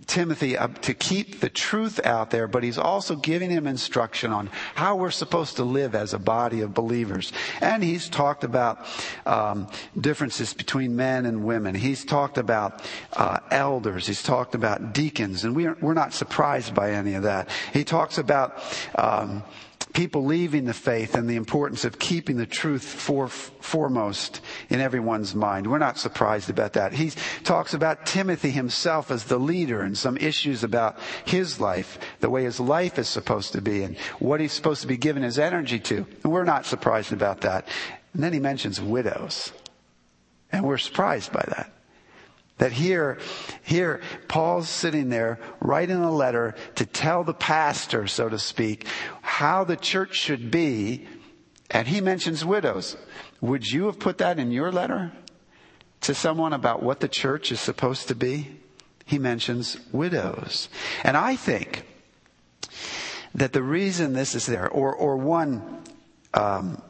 Timothy 0.09 0.57
to 0.83 0.95
keep 0.95 1.41
the 1.41 1.51
truth 1.51 2.05
out 2.05 2.31
there, 2.31 2.49
but 2.49 2.63
he's 2.63 2.79
also 2.79 3.15
giving 3.15 3.51
him 3.51 3.67
instruction 3.67 4.33
on 4.33 4.51
how 4.75 4.97
we're 4.97 5.11
supposed 5.11 5.57
to 5.57 5.65
live 5.65 5.95
as 5.95 6.15
a 6.15 6.19
body 6.19 6.63
of 6.63 6.75
believers. 6.75 7.31
And 7.61 7.85
he's 7.85 8.09
talked 8.09 8.43
about 8.43 8.87
um, 9.27 9.69
differences 10.01 10.55
between 10.55 10.97
men 10.97 11.27
and 11.27 11.45
women. 11.45 11.75
He's 11.75 12.05
talked 12.05 12.39
about 12.39 12.83
uh, 13.13 13.41
elders. 13.51 14.07
He's 14.07 14.23
talked 14.23 14.55
about 14.55 14.95
deacons, 14.95 15.45
and 15.45 15.55
we're, 15.55 15.77
we're 15.81 15.95
not 15.95 16.15
surprised 16.15 16.75
by 16.75 16.93
any 16.93 17.15
of 17.15 17.25
that. 17.25 17.51
He 17.73 17.85
talks 17.85 18.19
about 18.19 18.63
um, 18.97 19.45
people 19.93 20.25
leaving 20.25 20.65
the 20.65 20.75
faith 20.75 21.15
and 21.15 21.29
the 21.29 21.37
importance 21.37 21.85
of 21.85 21.99
keeping 21.99 22.37
the 22.37 22.47
truth 22.47 22.83
for, 22.83 23.29
foremost 23.29 24.41
in 24.69 24.81
everyone's 24.81 25.35
mind. 25.35 25.67
We're 25.67 25.79
not 25.79 25.99
surprised 25.99 26.51
about 26.51 26.75
that. 26.75 26.93
He 26.93 27.11
talks 27.45 27.75
about 27.75 28.07
Timothy 28.07 28.51
himself 28.51 29.11
as 29.11 29.25
the 29.25 29.39
leader 29.39 29.83
and 29.83 29.97
some 29.97 30.17
issues 30.17 30.65
about 30.65 30.99
his 31.25 31.61
life, 31.61 31.99
the 32.21 32.31
way 32.31 32.45
his 32.45 32.61
life 32.61 32.99
is 32.99 33.09
supposed 33.09 33.53
to 33.53 33.61
be 33.61 33.83
and 33.83 33.97
what 34.19 34.41
he's 34.41 34.53
supposed 34.53 34.83
to 34.83 34.89
be 34.89 34.97
giving 34.97 35.23
his 35.23 35.39
energy 35.39 35.79
to. 35.81 36.07
And 36.23 36.33
we're 36.33 36.45
not 36.45 36.67
surprised 36.67 37.13
about 37.13 37.43
that. 37.43 37.69
And 38.15 38.23
then 38.23 38.33
he 38.33 38.41
mentions 38.41 38.81
widows. 38.81 39.53
And 40.51 40.65
we're 40.65 40.79
surprised 40.79 41.33
by 41.33 41.45
that. 41.49 41.73
That 42.59 42.73
here, 42.73 43.19
here, 43.63 44.01
Paul's 44.27 44.69
sitting 44.69 45.09
there 45.09 45.39
writing 45.61 45.97
a 46.03 46.11
letter 46.13 46.55
to 46.75 46.85
tell 46.85 47.25
the 47.25 47.35
pastor, 47.35 48.07
so 48.07 48.29
to 48.29 48.39
speak, 48.39 48.87
how 49.23 49.65
the 49.65 49.77
church 49.77 50.15
should 50.15 50.51
be, 50.51 51.07
and 51.71 51.87
he 51.87 52.01
mentions 52.01 52.45
widows. 52.45 52.97
Would 53.41 53.67
you 53.67 53.87
have 53.87 53.99
put 53.99 54.19
that 54.19 54.39
in 54.39 54.51
your 54.51 54.73
letter 54.73 55.13
to 56.01 56.15
someone 56.15 56.53
about 56.53 56.83
what 56.83 57.01
the 57.01 57.09
church 57.09 57.53
is 57.53 57.61
supposed 57.61 58.09
to 58.09 58.15
be? 58.15 58.51
He 59.05 59.19
mentions 59.19 59.79
widows. 59.93 60.69
And 61.05 61.17
I 61.17 61.37
think 61.37 61.85
that 63.35 63.53
the 63.53 63.63
reason 63.63 64.13
this 64.13 64.35
is 64.35 64.47
there, 64.47 64.69
or, 64.69 64.93
or 64.95 65.17
one 65.17 65.83
um, 66.35 66.83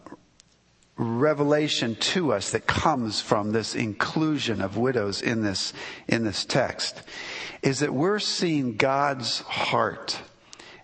revelation 0.99 1.95
to 1.95 2.33
us 2.33 2.51
that 2.51 2.67
comes 2.67 3.21
from 3.21 3.53
this 3.53 3.75
inclusion 3.75 4.61
of 4.61 4.77
widows 4.77 5.23
in 5.23 5.43
this, 5.43 5.73
in 6.09 6.25
this 6.25 6.45
text 6.45 7.03
is 7.63 7.79
that 7.81 7.95
we're 7.95 8.19
seeing 8.19 8.77
God's 8.77 9.41
heart 9.41 10.21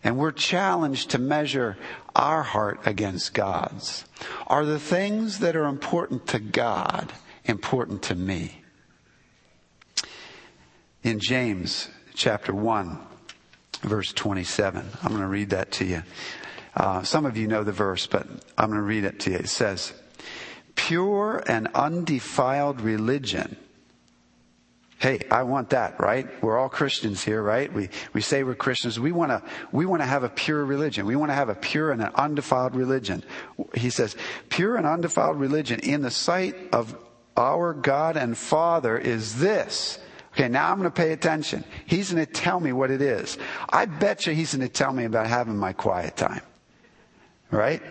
and 0.04 0.16
we're 0.16 0.32
challenged 0.32 1.10
to 1.10 1.18
measure 1.18 1.76
our 2.14 2.42
heart 2.42 2.80
against 2.86 3.34
God's. 3.34 4.04
Are 4.46 4.64
the 4.64 4.78
things 4.78 5.40
that 5.40 5.56
are 5.56 5.64
important 5.64 6.26
to 6.28 6.38
God 6.38 7.12
important 7.44 8.02
to 8.04 8.14
me? 8.14 8.60
In 11.02 11.20
James 11.20 11.88
chapter 12.14 12.54
1, 12.54 12.98
verse 13.82 14.12
27, 14.12 14.88
I'm 15.02 15.08
going 15.08 15.20
to 15.22 15.28
read 15.28 15.50
that 15.50 15.72
to 15.72 15.84
you. 15.84 16.02
Uh, 16.76 17.02
some 17.02 17.24
of 17.24 17.36
you 17.36 17.46
know 17.46 17.62
the 17.62 17.72
verse, 17.72 18.06
but 18.06 18.26
I'm 18.58 18.68
going 18.68 18.80
to 18.80 18.82
read 18.82 19.04
it 19.04 19.20
to 19.20 19.30
you. 19.30 19.36
It 19.36 19.48
says, 19.48 19.92
pure 20.74 21.42
and 21.46 21.68
undefiled 21.74 22.80
religion. 22.80 23.56
Hey, 24.98 25.20
I 25.30 25.42
want 25.42 25.70
that, 25.70 26.00
right? 26.00 26.26
We're 26.42 26.58
all 26.58 26.70
Christians 26.70 27.22
here, 27.22 27.42
right? 27.42 27.70
We, 27.70 27.90
we 28.14 28.22
say 28.22 28.42
we're 28.42 28.54
Christians. 28.54 28.98
We 28.98 29.12
want 29.12 29.32
to, 29.32 29.42
we 29.70 29.84
want 29.84 30.00
to 30.00 30.06
have 30.06 30.22
a 30.22 30.30
pure 30.30 30.64
religion. 30.64 31.04
We 31.04 31.16
want 31.16 31.30
to 31.30 31.34
have 31.34 31.50
a 31.50 31.54
pure 31.54 31.90
and 31.90 32.00
an 32.00 32.10
undefiled 32.14 32.74
religion. 32.74 33.22
He 33.74 33.90
says, 33.90 34.16
pure 34.48 34.76
and 34.76 34.86
undefiled 34.86 35.38
religion 35.38 35.80
in 35.80 36.00
the 36.00 36.10
sight 36.10 36.54
of 36.72 36.96
our 37.36 37.74
God 37.74 38.16
and 38.16 38.38
Father 38.38 38.96
is 38.96 39.38
this. 39.38 39.98
Okay, 40.32 40.48
now 40.48 40.70
I'm 40.70 40.78
going 40.78 40.90
to 40.90 40.94
pay 40.94 41.12
attention. 41.12 41.64
He's 41.86 42.12
going 42.12 42.24
to 42.24 42.32
tell 42.32 42.58
me 42.58 42.72
what 42.72 42.90
it 42.90 43.02
is. 43.02 43.36
I 43.68 43.84
bet 43.84 44.26
you 44.26 44.32
he's 44.32 44.54
going 44.54 44.66
to 44.66 44.72
tell 44.72 44.92
me 44.92 45.04
about 45.04 45.26
having 45.26 45.56
my 45.56 45.72
quiet 45.72 46.16
time. 46.16 46.42
Right? 47.50 47.82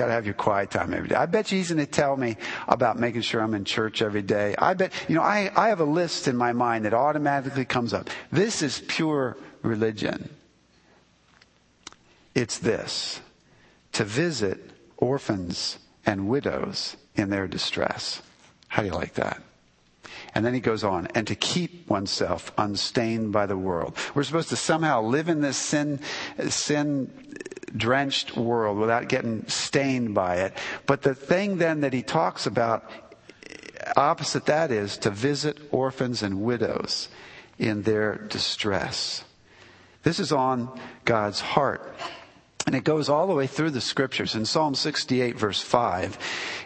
Got 0.00 0.06
to 0.06 0.12
have 0.12 0.24
your 0.24 0.32
quiet 0.32 0.70
time 0.70 0.94
every 0.94 1.10
day. 1.10 1.14
I 1.14 1.26
bet 1.26 1.52
you 1.52 1.58
he's 1.58 1.68
going 1.68 1.84
to 1.84 1.84
tell 1.84 2.16
me 2.16 2.38
about 2.66 2.98
making 2.98 3.20
sure 3.20 3.42
I'm 3.42 3.52
in 3.52 3.66
church 3.66 4.00
every 4.00 4.22
day. 4.22 4.54
I 4.56 4.72
bet, 4.72 4.94
you 5.08 5.14
know, 5.14 5.20
I, 5.20 5.50
I 5.54 5.68
have 5.68 5.80
a 5.80 5.84
list 5.84 6.26
in 6.26 6.38
my 6.38 6.54
mind 6.54 6.86
that 6.86 6.94
automatically 6.94 7.66
comes 7.66 7.92
up. 7.92 8.08
This 8.32 8.62
is 8.62 8.82
pure 8.88 9.36
religion. 9.60 10.30
It's 12.34 12.56
this 12.56 13.20
to 13.92 14.04
visit 14.04 14.70
orphans 14.96 15.76
and 16.06 16.30
widows 16.30 16.96
in 17.14 17.28
their 17.28 17.46
distress. 17.46 18.22
How 18.68 18.80
do 18.80 18.88
you 18.88 18.94
like 18.94 19.12
that? 19.16 19.42
And 20.34 20.46
then 20.46 20.54
he 20.54 20.60
goes 20.60 20.82
on, 20.82 21.08
and 21.14 21.26
to 21.26 21.34
keep 21.34 21.90
oneself 21.90 22.52
unstained 22.56 23.32
by 23.32 23.46
the 23.46 23.56
world. 23.56 23.96
We're 24.14 24.22
supposed 24.22 24.48
to 24.50 24.56
somehow 24.56 25.02
live 25.02 25.28
in 25.28 25.40
this 25.40 25.56
sin, 25.56 26.00
sin 26.48 27.29
drenched 27.76 28.36
world 28.36 28.78
without 28.78 29.08
getting 29.08 29.46
stained 29.48 30.14
by 30.14 30.36
it. 30.36 30.54
But 30.86 31.02
the 31.02 31.14
thing 31.14 31.58
then 31.58 31.80
that 31.82 31.92
he 31.92 32.02
talks 32.02 32.46
about, 32.46 32.88
opposite 33.96 34.46
that 34.46 34.70
is 34.70 34.98
to 34.98 35.10
visit 35.10 35.58
orphans 35.70 36.22
and 36.22 36.42
widows 36.42 37.08
in 37.58 37.82
their 37.82 38.16
distress. 38.16 39.24
This 40.02 40.18
is 40.18 40.32
on 40.32 40.80
God's 41.04 41.40
heart. 41.40 41.94
And 42.66 42.74
it 42.74 42.84
goes 42.84 43.08
all 43.08 43.26
the 43.26 43.34
way 43.34 43.46
through 43.46 43.70
the 43.70 43.80
scriptures. 43.80 44.34
In 44.34 44.44
Psalm 44.44 44.74
68 44.74 45.36
verse 45.38 45.60
5, 45.60 46.18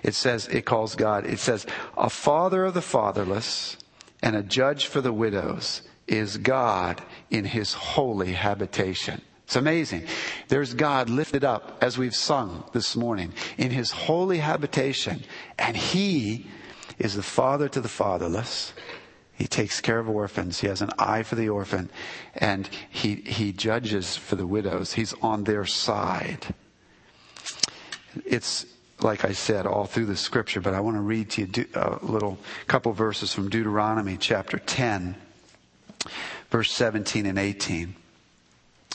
it 0.02 0.14
says, 0.14 0.48
it 0.48 0.64
calls 0.64 0.96
God, 0.96 1.24
it 1.24 1.38
says, 1.38 1.66
a 1.96 2.10
father 2.10 2.64
of 2.64 2.74
the 2.74 2.82
fatherless 2.82 3.76
and 4.22 4.36
a 4.36 4.42
judge 4.42 4.86
for 4.86 5.00
the 5.00 5.12
widows 5.12 5.82
is 6.06 6.36
God 6.36 7.02
in 7.30 7.44
his 7.44 7.72
holy 7.74 8.32
habitation. 8.32 9.22
It's 9.44 9.56
amazing. 9.56 10.06
There's 10.48 10.72
God 10.74 11.10
lifted 11.10 11.44
up, 11.44 11.78
as 11.82 11.98
we've 11.98 12.14
sung 12.14 12.64
this 12.72 12.96
morning, 12.96 13.32
in 13.58 13.70
his 13.70 13.90
holy 13.90 14.38
habitation. 14.38 15.22
And 15.58 15.76
he 15.76 16.46
is 16.98 17.14
the 17.14 17.22
father 17.22 17.68
to 17.68 17.80
the 17.80 17.88
fatherless. 17.88 18.72
He 19.36 19.46
takes 19.46 19.80
care 19.80 19.98
of 19.98 20.08
orphans. 20.08 20.60
He 20.60 20.68
has 20.68 20.80
an 20.80 20.90
eye 20.98 21.24
for 21.24 21.34
the 21.34 21.50
orphan. 21.50 21.90
And 22.34 22.68
he, 22.88 23.16
he 23.16 23.52
judges 23.52 24.16
for 24.16 24.36
the 24.36 24.46
widows. 24.46 24.94
He's 24.94 25.12
on 25.20 25.44
their 25.44 25.66
side. 25.66 26.54
It's 28.24 28.64
like 29.00 29.24
I 29.24 29.32
said, 29.32 29.66
all 29.66 29.84
through 29.84 30.06
the 30.06 30.16
scripture, 30.16 30.60
but 30.60 30.72
I 30.72 30.80
want 30.80 30.96
to 30.96 31.00
read 31.02 31.30
to 31.30 31.42
you 31.42 31.66
a 31.74 31.98
little 32.02 32.38
couple 32.66 32.92
verses 32.92 33.34
from 33.34 33.50
Deuteronomy 33.50 34.16
chapter 34.16 34.58
10, 34.58 35.16
verse 36.50 36.70
17 36.70 37.26
and 37.26 37.38
18. 37.38 37.96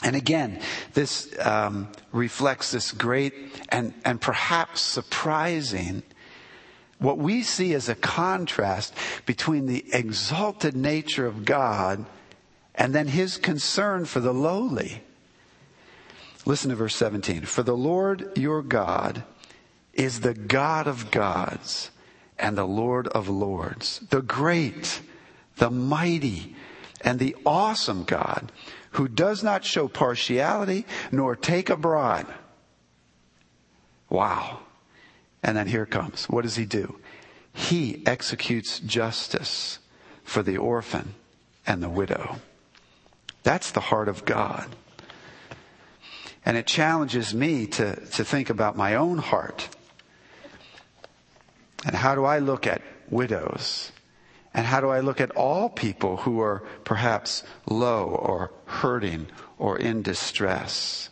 And 0.02 0.16
again, 0.16 0.60
this 0.94 1.34
um, 1.38 1.88
reflects 2.10 2.70
this 2.70 2.92
great 2.92 3.34
and, 3.68 3.92
and 4.04 4.20
perhaps 4.20 4.80
surprising 4.80 6.02
what 6.98 7.18
we 7.18 7.42
see 7.42 7.74
as 7.74 7.88
a 7.88 7.94
contrast 7.94 8.94
between 9.26 9.66
the 9.66 9.84
exalted 9.92 10.76
nature 10.76 11.26
of 11.26 11.44
God 11.44 12.04
and 12.74 12.94
then 12.94 13.08
his 13.08 13.36
concern 13.36 14.04
for 14.04 14.20
the 14.20 14.32
lowly. 14.32 15.02
Listen 16.46 16.70
to 16.70 16.76
verse 16.76 16.96
17. 16.96 17.42
For 17.42 17.62
the 17.62 17.76
Lord 17.76 18.36
your 18.36 18.62
God 18.62 19.22
is 19.92 20.20
the 20.20 20.34
God 20.34 20.86
of 20.86 21.10
gods 21.10 21.90
and 22.38 22.56
the 22.56 22.64
Lord 22.64 23.06
of 23.08 23.28
lords, 23.28 23.98
the 24.10 24.22
great, 24.22 25.02
the 25.56 25.70
mighty, 25.70 26.56
and 27.02 27.18
the 27.18 27.36
awesome 27.44 28.04
God 28.04 28.50
who 28.90 29.08
does 29.08 29.42
not 29.42 29.64
show 29.64 29.88
partiality 29.88 30.86
nor 31.12 31.36
take 31.36 31.70
a 31.70 31.76
bribe. 31.76 32.28
Wow. 34.08 34.60
And 35.42 35.56
then 35.56 35.68
here 35.68 35.86
comes. 35.86 36.26
What 36.26 36.42
does 36.42 36.56
he 36.56 36.66
do? 36.66 36.98
He 37.52 38.02
executes 38.06 38.80
justice 38.80 39.78
for 40.24 40.42
the 40.42 40.58
orphan 40.58 41.14
and 41.66 41.82
the 41.82 41.88
widow. 41.88 42.36
That's 43.42 43.70
the 43.70 43.80
heart 43.80 44.08
of 44.08 44.24
God. 44.24 44.66
And 46.44 46.56
it 46.56 46.66
challenges 46.66 47.34
me 47.34 47.66
to, 47.66 47.96
to 47.96 48.24
think 48.24 48.50
about 48.50 48.76
my 48.76 48.94
own 48.94 49.18
heart. 49.18 49.68
And 51.84 51.94
how 51.94 52.14
do 52.14 52.24
I 52.24 52.38
look 52.38 52.66
at 52.66 52.82
widows? 53.08 53.92
And 54.52 54.66
how 54.66 54.80
do 54.80 54.88
I 54.88 55.00
look 55.00 55.20
at 55.20 55.30
all 55.32 55.68
people 55.68 56.18
who 56.18 56.40
are 56.40 56.62
perhaps 56.84 57.44
low 57.66 58.04
or 58.04 58.50
hurting 58.80 59.26
or 59.58 59.78
in 59.78 60.02
distress? 60.02 61.10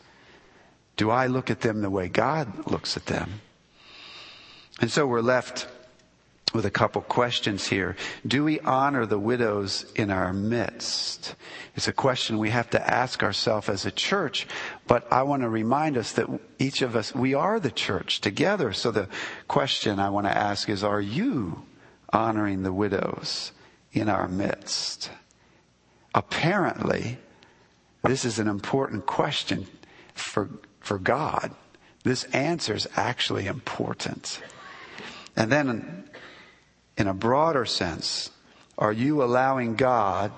Do 0.96 1.10
I 1.10 1.26
look 1.26 1.50
at 1.50 1.60
them 1.60 1.80
the 1.80 1.90
way 1.90 2.08
God 2.08 2.70
looks 2.70 2.96
at 2.96 3.06
them? 3.06 3.40
And 4.80 4.90
so 4.90 5.06
we're 5.06 5.20
left 5.20 5.66
with 6.54 6.64
a 6.64 6.70
couple 6.70 7.02
questions 7.02 7.66
here. 7.66 7.96
Do 8.26 8.44
we 8.44 8.60
honor 8.60 9.06
the 9.06 9.18
widows 9.18 9.84
in 9.94 10.10
our 10.10 10.32
midst? 10.32 11.34
It's 11.76 11.88
a 11.88 11.92
question 11.92 12.38
we 12.38 12.50
have 12.50 12.70
to 12.70 12.90
ask 12.90 13.22
ourselves 13.22 13.68
as 13.68 13.84
a 13.84 13.90
church, 13.90 14.46
but 14.86 15.06
I 15.12 15.22
want 15.22 15.42
to 15.42 15.48
remind 15.48 15.96
us 15.96 16.12
that 16.12 16.26
each 16.58 16.82
of 16.82 16.96
us, 16.96 17.14
we 17.14 17.34
are 17.34 17.60
the 17.60 17.70
church 17.70 18.20
together. 18.20 18.72
So 18.72 18.90
the 18.90 19.08
question 19.46 19.98
I 19.98 20.10
want 20.10 20.26
to 20.26 20.36
ask 20.36 20.68
is, 20.68 20.82
are 20.82 21.00
you 21.00 21.62
honoring 22.12 22.62
the 22.62 22.72
widows 22.72 23.52
in 23.92 24.08
our 24.08 24.26
midst? 24.26 25.10
Apparently, 26.14 27.18
this 28.02 28.24
is 28.24 28.38
an 28.38 28.48
important 28.48 29.06
question 29.06 29.66
for, 30.14 30.48
for 30.80 30.98
God. 30.98 31.54
This 32.04 32.24
answer 32.24 32.74
is 32.74 32.88
actually 32.96 33.46
important. 33.46 34.40
And 35.36 35.50
then 35.50 36.04
in 36.96 37.06
a 37.06 37.14
broader 37.14 37.64
sense, 37.64 38.30
are 38.76 38.92
you 38.92 39.22
allowing 39.22 39.74
God 39.74 40.32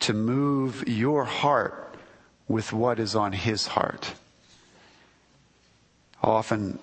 to 0.00 0.12
move 0.12 0.88
your 0.88 1.24
heart 1.24 1.96
with 2.46 2.72
what 2.72 2.98
is 2.98 3.14
on 3.14 3.32
His 3.32 3.66
heart? 3.66 4.14
Often, 6.22 6.78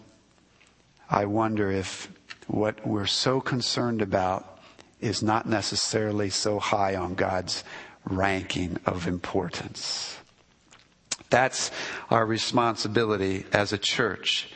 I 1.09 1.25
wonder 1.25 1.71
if 1.71 2.09
what 2.47 2.85
we're 2.85 3.05
so 3.05 3.41
concerned 3.41 4.01
about 4.01 4.59
is 5.01 5.21
not 5.21 5.47
necessarily 5.47 6.29
so 6.29 6.59
high 6.59 6.95
on 6.95 7.15
God's 7.15 7.63
ranking 8.05 8.77
of 8.85 9.07
importance. 9.07 10.17
That's 11.29 11.71
our 12.09 12.25
responsibility 12.25 13.45
as 13.51 13.73
a 13.73 13.77
church 13.77 14.49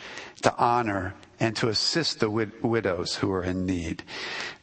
to 0.44 0.56
honor 0.58 1.16
and 1.40 1.56
to 1.58 1.70
assist 1.70 2.20
the 2.20 2.30
wid- 2.30 2.64
widows 2.64 3.16
who 3.16 3.32
are 3.32 3.44
in 3.44 3.66
need. 3.66 4.04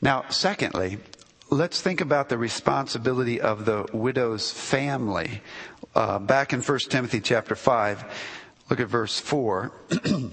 Now, 0.00 0.24
secondly, 0.28 0.98
let's 1.50 1.80
think 1.80 2.00
about 2.00 2.28
the 2.28 2.38
responsibility 2.38 3.40
of 3.40 3.64
the 3.64 3.86
widow's 3.92 4.50
family. 4.50 5.42
Uh, 5.94 6.18
back 6.18 6.52
in 6.52 6.60
1 6.60 6.78
Timothy 6.90 7.20
chapter 7.20 7.54
5, 7.54 8.04
look 8.70 8.80
at 8.80 8.88
verse 8.88 9.18
4. 9.18 9.72
it 9.90 10.30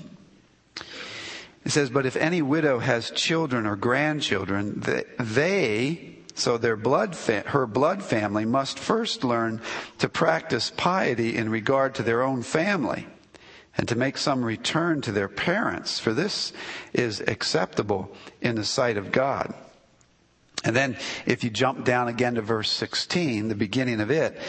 says, 1.67 1.89
But 1.89 2.05
if 2.05 2.15
any 2.15 2.41
widow 2.41 2.79
has 2.79 3.11
children 3.11 3.65
or 3.65 3.75
grandchildren, 3.75 4.79
they, 4.81 5.03
they 5.19 6.12
so 6.35 6.57
their 6.57 6.75
blood, 6.75 7.15
fa- 7.15 7.43
her 7.47 7.67
blood 7.67 8.03
family 8.03 8.45
must 8.45 8.79
first 8.79 9.23
learn 9.23 9.61
to 9.99 10.09
practice 10.09 10.71
piety 10.75 11.35
in 11.35 11.49
regard 11.49 11.95
to 11.95 12.03
their 12.03 12.23
own 12.23 12.41
family 12.41 13.07
and 13.77 13.87
to 13.87 13.95
make 13.95 14.17
some 14.17 14.45
return 14.45 15.01
to 15.01 15.11
their 15.11 15.27
parents, 15.27 15.99
for 15.99 16.13
this 16.13 16.53
is 16.93 17.21
acceptable 17.21 18.15
in 18.41 18.55
the 18.55 18.65
sight 18.65 18.97
of 18.97 19.11
God. 19.11 19.53
And 20.63 20.75
then 20.75 20.97
if 21.25 21.43
you 21.43 21.49
jump 21.49 21.83
down 21.83 22.07
again 22.07 22.35
to 22.35 22.41
verse 22.41 22.69
16, 22.71 23.49
the 23.49 23.55
beginning 23.55 23.99
of 23.99 24.11
it, 24.11 24.39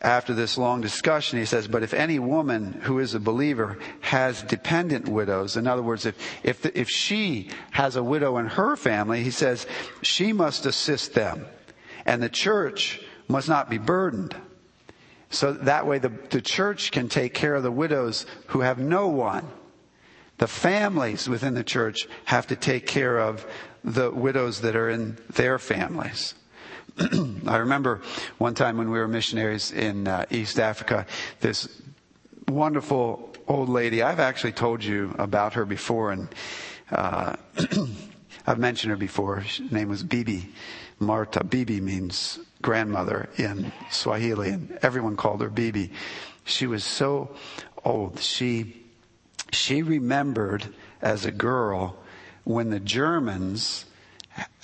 after 0.00 0.34
this 0.34 0.58
long 0.58 0.82
discussion, 0.82 1.38
he 1.38 1.46
says, 1.46 1.66
but 1.66 1.82
if 1.82 1.94
any 1.94 2.18
woman 2.18 2.74
who 2.82 2.98
is 2.98 3.14
a 3.14 3.20
believer 3.20 3.78
has 4.00 4.42
dependent 4.42 5.08
widows, 5.08 5.56
in 5.56 5.66
other 5.66 5.82
words, 5.82 6.04
if, 6.04 6.14
if, 6.42 6.60
the, 6.60 6.78
if 6.78 6.90
she 6.90 7.48
has 7.70 7.96
a 7.96 8.04
widow 8.04 8.36
in 8.36 8.46
her 8.46 8.76
family, 8.76 9.22
he 9.22 9.30
says, 9.30 9.66
she 10.02 10.34
must 10.34 10.66
assist 10.66 11.14
them. 11.14 11.46
And 12.04 12.22
the 12.22 12.28
church 12.28 13.00
must 13.28 13.48
not 13.48 13.70
be 13.70 13.78
burdened. 13.78 14.36
So 15.30 15.52
that 15.52 15.86
way 15.86 15.98
the, 15.98 16.12
the 16.28 16.42
church 16.42 16.92
can 16.92 17.08
take 17.08 17.32
care 17.32 17.54
of 17.54 17.62
the 17.62 17.72
widows 17.72 18.26
who 18.48 18.60
have 18.60 18.78
no 18.78 19.08
one. 19.08 19.48
The 20.36 20.46
families 20.46 21.28
within 21.28 21.54
the 21.54 21.64
church 21.64 22.06
have 22.26 22.48
to 22.48 22.56
take 22.56 22.86
care 22.86 23.18
of 23.18 23.46
the 23.84 24.10
widows 24.10 24.62
that 24.62 24.74
are 24.74 24.88
in 24.88 25.18
their 25.34 25.58
families. 25.58 26.34
I 27.46 27.56
remember 27.56 28.00
one 28.38 28.54
time 28.54 28.78
when 28.78 28.90
we 28.90 28.98
were 28.98 29.06
missionaries 29.06 29.70
in 29.70 30.08
uh, 30.08 30.24
East 30.30 30.58
Africa, 30.58 31.06
this 31.40 31.68
wonderful 32.48 33.30
old 33.46 33.68
lady. 33.68 34.02
I've 34.02 34.20
actually 34.20 34.52
told 34.52 34.82
you 34.82 35.14
about 35.18 35.54
her 35.54 35.66
before, 35.66 36.12
and 36.12 36.28
uh, 36.90 37.36
I've 38.46 38.58
mentioned 38.58 38.90
her 38.90 38.96
before. 38.96 39.40
Her 39.40 39.64
name 39.70 39.88
was 39.88 40.02
Bibi 40.02 40.48
Marta. 40.98 41.44
Bibi 41.44 41.80
means 41.80 42.38
grandmother 42.62 43.28
in 43.36 43.72
Swahili, 43.90 44.50
and 44.50 44.78
everyone 44.82 45.16
called 45.16 45.42
her 45.42 45.50
Bibi. 45.50 45.92
She 46.44 46.66
was 46.66 46.84
so 46.84 47.36
old. 47.84 48.20
She 48.20 48.82
she 49.52 49.82
remembered 49.82 50.74
as 51.02 51.26
a 51.26 51.30
girl 51.30 51.96
when 52.44 52.70
the 52.70 52.80
Germans 52.80 53.86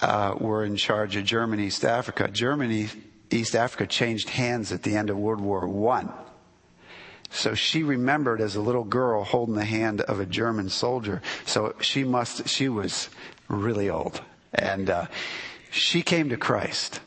uh, 0.00 0.34
were 0.38 0.64
in 0.64 0.76
charge 0.76 1.16
of 1.16 1.24
Germany, 1.24 1.66
East 1.66 1.84
Africa. 1.84 2.28
Germany, 2.28 2.88
East 3.30 3.54
Africa 3.54 3.86
changed 3.86 4.30
hands 4.30 4.72
at 4.72 4.82
the 4.82 4.96
end 4.96 5.10
of 5.10 5.18
World 5.18 5.40
War 5.40 5.66
One. 5.66 6.12
So 7.30 7.54
she 7.54 7.82
remembered 7.82 8.40
as 8.40 8.56
a 8.56 8.60
little 8.60 8.82
girl 8.84 9.22
holding 9.22 9.54
the 9.54 9.64
hand 9.64 10.00
of 10.00 10.18
a 10.18 10.26
German 10.26 10.68
soldier. 10.68 11.22
So 11.46 11.76
she 11.80 12.02
must, 12.02 12.48
she 12.48 12.68
was 12.68 13.08
really 13.48 13.88
old. 13.88 14.20
And, 14.52 14.90
uh, 14.90 15.06
she 15.70 16.02
came 16.02 16.28
to 16.30 16.36
Christ. 16.36 17.00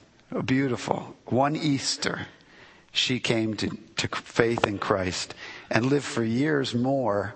Beautiful. 0.46 1.16
One 1.26 1.56
Easter, 1.56 2.28
she 2.92 3.20
came 3.20 3.56
to, 3.56 3.78
to 3.98 4.08
faith 4.08 4.66
in 4.66 4.80
Christ 4.80 5.36
and 5.70 5.86
lived 5.86 6.06
for 6.06 6.24
years 6.24 6.74
more 6.74 7.36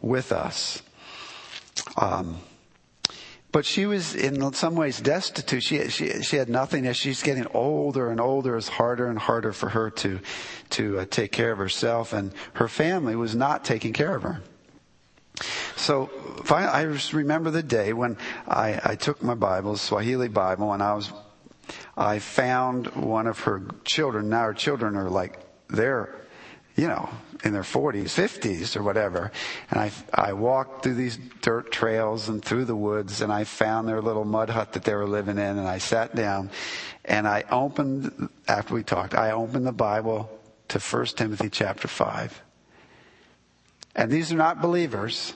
with 0.00 0.32
us. 0.32 0.82
Um, 1.96 2.40
but 3.56 3.64
she 3.64 3.86
was 3.86 4.14
in 4.14 4.52
some 4.52 4.74
ways 4.74 5.00
destitute. 5.00 5.62
She, 5.62 5.88
she, 5.88 6.20
she 6.20 6.36
had 6.36 6.50
nothing. 6.50 6.86
As 6.86 6.94
she's 6.94 7.22
getting 7.22 7.46
older 7.54 8.10
and 8.10 8.20
older, 8.20 8.54
it's 8.58 8.68
harder 8.68 9.08
and 9.08 9.18
harder 9.18 9.50
for 9.54 9.70
her 9.70 9.88
to, 9.92 10.20
to 10.72 10.98
uh, 10.98 11.06
take 11.08 11.32
care 11.32 11.52
of 11.52 11.56
herself, 11.56 12.12
and 12.12 12.34
her 12.52 12.68
family 12.68 13.16
was 13.16 13.34
not 13.34 13.64
taking 13.64 13.94
care 13.94 14.14
of 14.14 14.24
her. 14.24 14.42
So 15.74 16.10
I 16.50 16.82
remember 17.14 17.50
the 17.50 17.62
day 17.62 17.94
when 17.94 18.18
I, 18.46 18.78
I 18.84 18.94
took 18.94 19.22
my 19.22 19.34
Bible, 19.34 19.78
Swahili 19.78 20.28
Bible, 20.28 20.74
and 20.74 20.82
I 20.82 20.92
was 20.92 21.10
I 21.96 22.18
found 22.18 22.88
one 22.88 23.26
of 23.26 23.40
her 23.40 23.62
children. 23.84 24.28
Now 24.28 24.42
her 24.42 24.52
children 24.52 24.96
are 24.96 25.08
like, 25.08 25.40
they're, 25.68 26.14
you 26.76 26.88
know, 26.88 27.08
in 27.44 27.52
their 27.52 27.62
40s, 27.62 28.04
50s 28.04 28.76
or 28.76 28.82
whatever. 28.82 29.32
And 29.70 29.80
I, 29.80 29.92
I 30.12 30.32
walked 30.32 30.82
through 30.82 30.94
these 30.94 31.18
dirt 31.42 31.70
trails 31.70 32.28
and 32.28 32.44
through 32.44 32.64
the 32.64 32.76
woods 32.76 33.20
and 33.20 33.32
I 33.32 33.44
found 33.44 33.88
their 33.88 34.00
little 34.00 34.24
mud 34.24 34.50
hut 34.50 34.72
that 34.72 34.84
they 34.84 34.94
were 34.94 35.06
living 35.06 35.38
in 35.38 35.58
and 35.58 35.68
I 35.68 35.78
sat 35.78 36.14
down 36.14 36.50
and 37.04 37.26
I 37.28 37.44
opened, 37.50 38.30
after 38.48 38.74
we 38.74 38.82
talked, 38.82 39.14
I 39.14 39.30
opened 39.30 39.66
the 39.66 39.72
Bible 39.72 40.30
to 40.68 40.78
1 40.78 41.06
Timothy 41.06 41.48
chapter 41.48 41.88
5. 41.88 42.42
And 43.94 44.10
these 44.10 44.32
are 44.32 44.36
not 44.36 44.60
believers. 44.60 45.32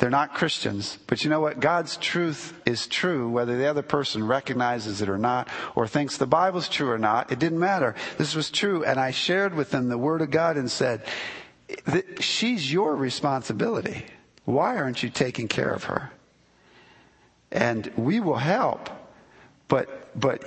They're 0.00 0.08
not 0.08 0.32
Christians. 0.32 0.98
But 1.06 1.22
you 1.22 1.30
know 1.30 1.40
what? 1.40 1.60
God's 1.60 1.98
truth 1.98 2.58
is 2.64 2.86
true, 2.86 3.28
whether 3.28 3.58
the 3.58 3.66
other 3.66 3.82
person 3.82 4.26
recognizes 4.26 5.02
it 5.02 5.10
or 5.10 5.18
not, 5.18 5.46
or 5.74 5.86
thinks 5.86 6.16
the 6.16 6.26
Bible's 6.26 6.70
true 6.70 6.90
or 6.90 6.96
not. 6.96 7.30
It 7.30 7.38
didn't 7.38 7.58
matter. 7.58 7.94
This 8.16 8.34
was 8.34 8.50
true. 8.50 8.82
And 8.82 8.98
I 8.98 9.10
shared 9.10 9.54
with 9.54 9.70
them 9.70 9.90
the 9.90 9.98
Word 9.98 10.22
of 10.22 10.30
God 10.30 10.56
and 10.56 10.70
said, 10.70 11.02
she's 12.18 12.72
your 12.72 12.96
responsibility. 12.96 14.06
Why 14.46 14.78
aren't 14.78 15.02
you 15.02 15.10
taking 15.10 15.48
care 15.48 15.70
of 15.70 15.84
her? 15.84 16.10
And 17.52 17.92
we 17.94 18.20
will 18.20 18.38
help, 18.38 18.88
but, 19.68 20.18
but 20.18 20.42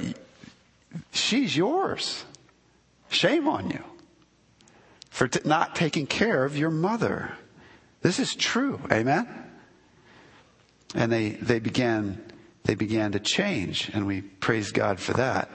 she's 1.12 1.56
yours. 1.56 2.26
Shame 3.10 3.48
on 3.48 3.70
you 3.70 3.84
for 5.12 5.28
t- 5.28 5.42
not 5.46 5.76
taking 5.76 6.08
care 6.08 6.44
of 6.44 6.58
your 6.58 6.72
mother. 6.72 7.34
This 8.02 8.18
is 8.18 8.36
true. 8.36 8.82
Amen? 8.92 9.42
And 10.95 11.12
they, 11.12 11.29
they 11.29 11.60
began, 11.60 12.23
they 12.63 12.75
began 12.75 13.12
to 13.13 13.19
change 13.19 13.89
and 13.93 14.06
we 14.06 14.21
praise 14.21 14.71
God 14.71 14.99
for 14.99 15.13
that. 15.13 15.49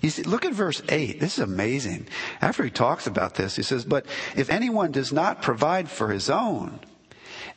You 0.00 0.10
see, 0.10 0.22
look 0.22 0.44
at 0.44 0.52
verse 0.52 0.82
8. 0.88 1.20
This 1.20 1.38
is 1.38 1.44
amazing. 1.44 2.06
After 2.40 2.64
he 2.64 2.70
talks 2.70 3.06
about 3.06 3.34
this, 3.34 3.56
he 3.56 3.62
says, 3.62 3.84
But 3.84 4.06
if 4.34 4.50
anyone 4.50 4.92
does 4.92 5.12
not 5.12 5.42
provide 5.42 5.90
for 5.90 6.10
his 6.10 6.30
own, 6.30 6.80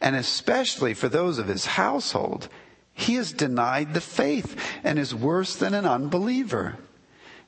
and 0.01 0.15
especially 0.15 0.93
for 0.93 1.09
those 1.09 1.39
of 1.39 1.47
his 1.47 1.65
household, 1.65 2.49
he 2.93 3.15
is 3.15 3.31
denied 3.31 3.93
the 3.93 4.01
faith 4.01 4.59
and 4.83 4.99
is 4.99 5.15
worse 5.15 5.55
than 5.55 5.73
an 5.73 5.85
unbeliever. 5.85 6.77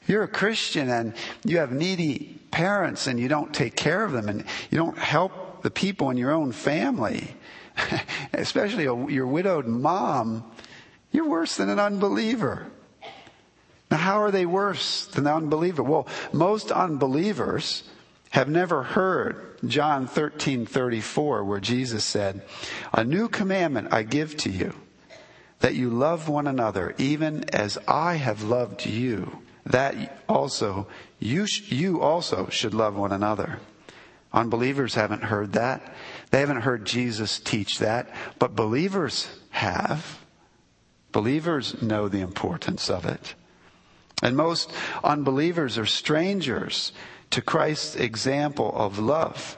You're 0.07 0.23
a 0.23 0.27
Christian 0.27 0.89
and 0.89 1.13
you 1.43 1.57
have 1.59 1.71
needy 1.71 2.39
parents 2.51 3.07
and 3.07 3.19
you 3.19 3.27
don't 3.27 3.53
take 3.53 3.75
care 3.75 4.03
of 4.03 4.11
them 4.11 4.27
and 4.27 4.45
you 4.69 4.77
don't 4.77 4.97
help 4.97 5.61
the 5.61 5.71
people 5.71 6.09
in 6.09 6.17
your 6.17 6.31
own 6.31 6.51
family, 6.51 7.35
especially 8.33 8.83
your 8.83 9.27
widowed 9.27 9.67
mom, 9.67 10.43
you're 11.11 11.27
worse 11.27 11.57
than 11.57 11.69
an 11.69 11.79
unbeliever. 11.79 12.67
Now, 13.89 13.97
how 13.97 14.21
are 14.21 14.31
they 14.31 14.45
worse 14.45 15.05
than 15.07 15.25
the 15.25 15.35
unbeliever? 15.35 15.83
Well, 15.83 16.07
most 16.31 16.71
unbelievers 16.71 17.83
have 18.29 18.47
never 18.47 18.83
heard 18.83 19.57
John 19.67 20.07
13, 20.07 20.65
34, 20.65 21.43
where 21.43 21.59
Jesus 21.59 22.05
said, 22.05 22.41
A 22.93 23.03
new 23.03 23.27
commandment 23.27 23.89
I 23.91 24.03
give 24.03 24.37
to 24.37 24.49
you, 24.49 24.73
that 25.59 25.75
you 25.75 25.89
love 25.89 26.29
one 26.29 26.47
another, 26.47 26.95
even 26.97 27.43
as 27.53 27.77
I 27.87 28.15
have 28.15 28.43
loved 28.43 28.85
you, 28.85 29.41
that 29.65 30.23
also, 30.27 30.87
you, 31.19 31.45
you 31.67 32.01
also 32.01 32.47
should 32.49 32.73
love 32.73 32.95
one 32.95 33.11
another. 33.11 33.59
Unbelievers 34.33 34.95
haven't 34.95 35.23
heard 35.23 35.53
that. 35.53 35.93
They 36.31 36.39
haven't 36.39 36.61
heard 36.61 36.85
Jesus 36.85 37.39
teach 37.39 37.79
that, 37.79 38.09
but 38.39 38.55
believers 38.55 39.27
have. 39.51 40.19
Believers 41.11 41.81
know 41.81 42.07
the 42.07 42.21
importance 42.21 42.89
of 42.89 43.05
it. 43.05 43.35
And 44.23 44.37
most 44.37 44.71
unbelievers 45.03 45.77
are 45.77 45.85
strangers 45.85 46.93
to 47.31 47.41
Christ's 47.41 47.95
example 47.95 48.71
of 48.75 48.97
love 48.97 49.57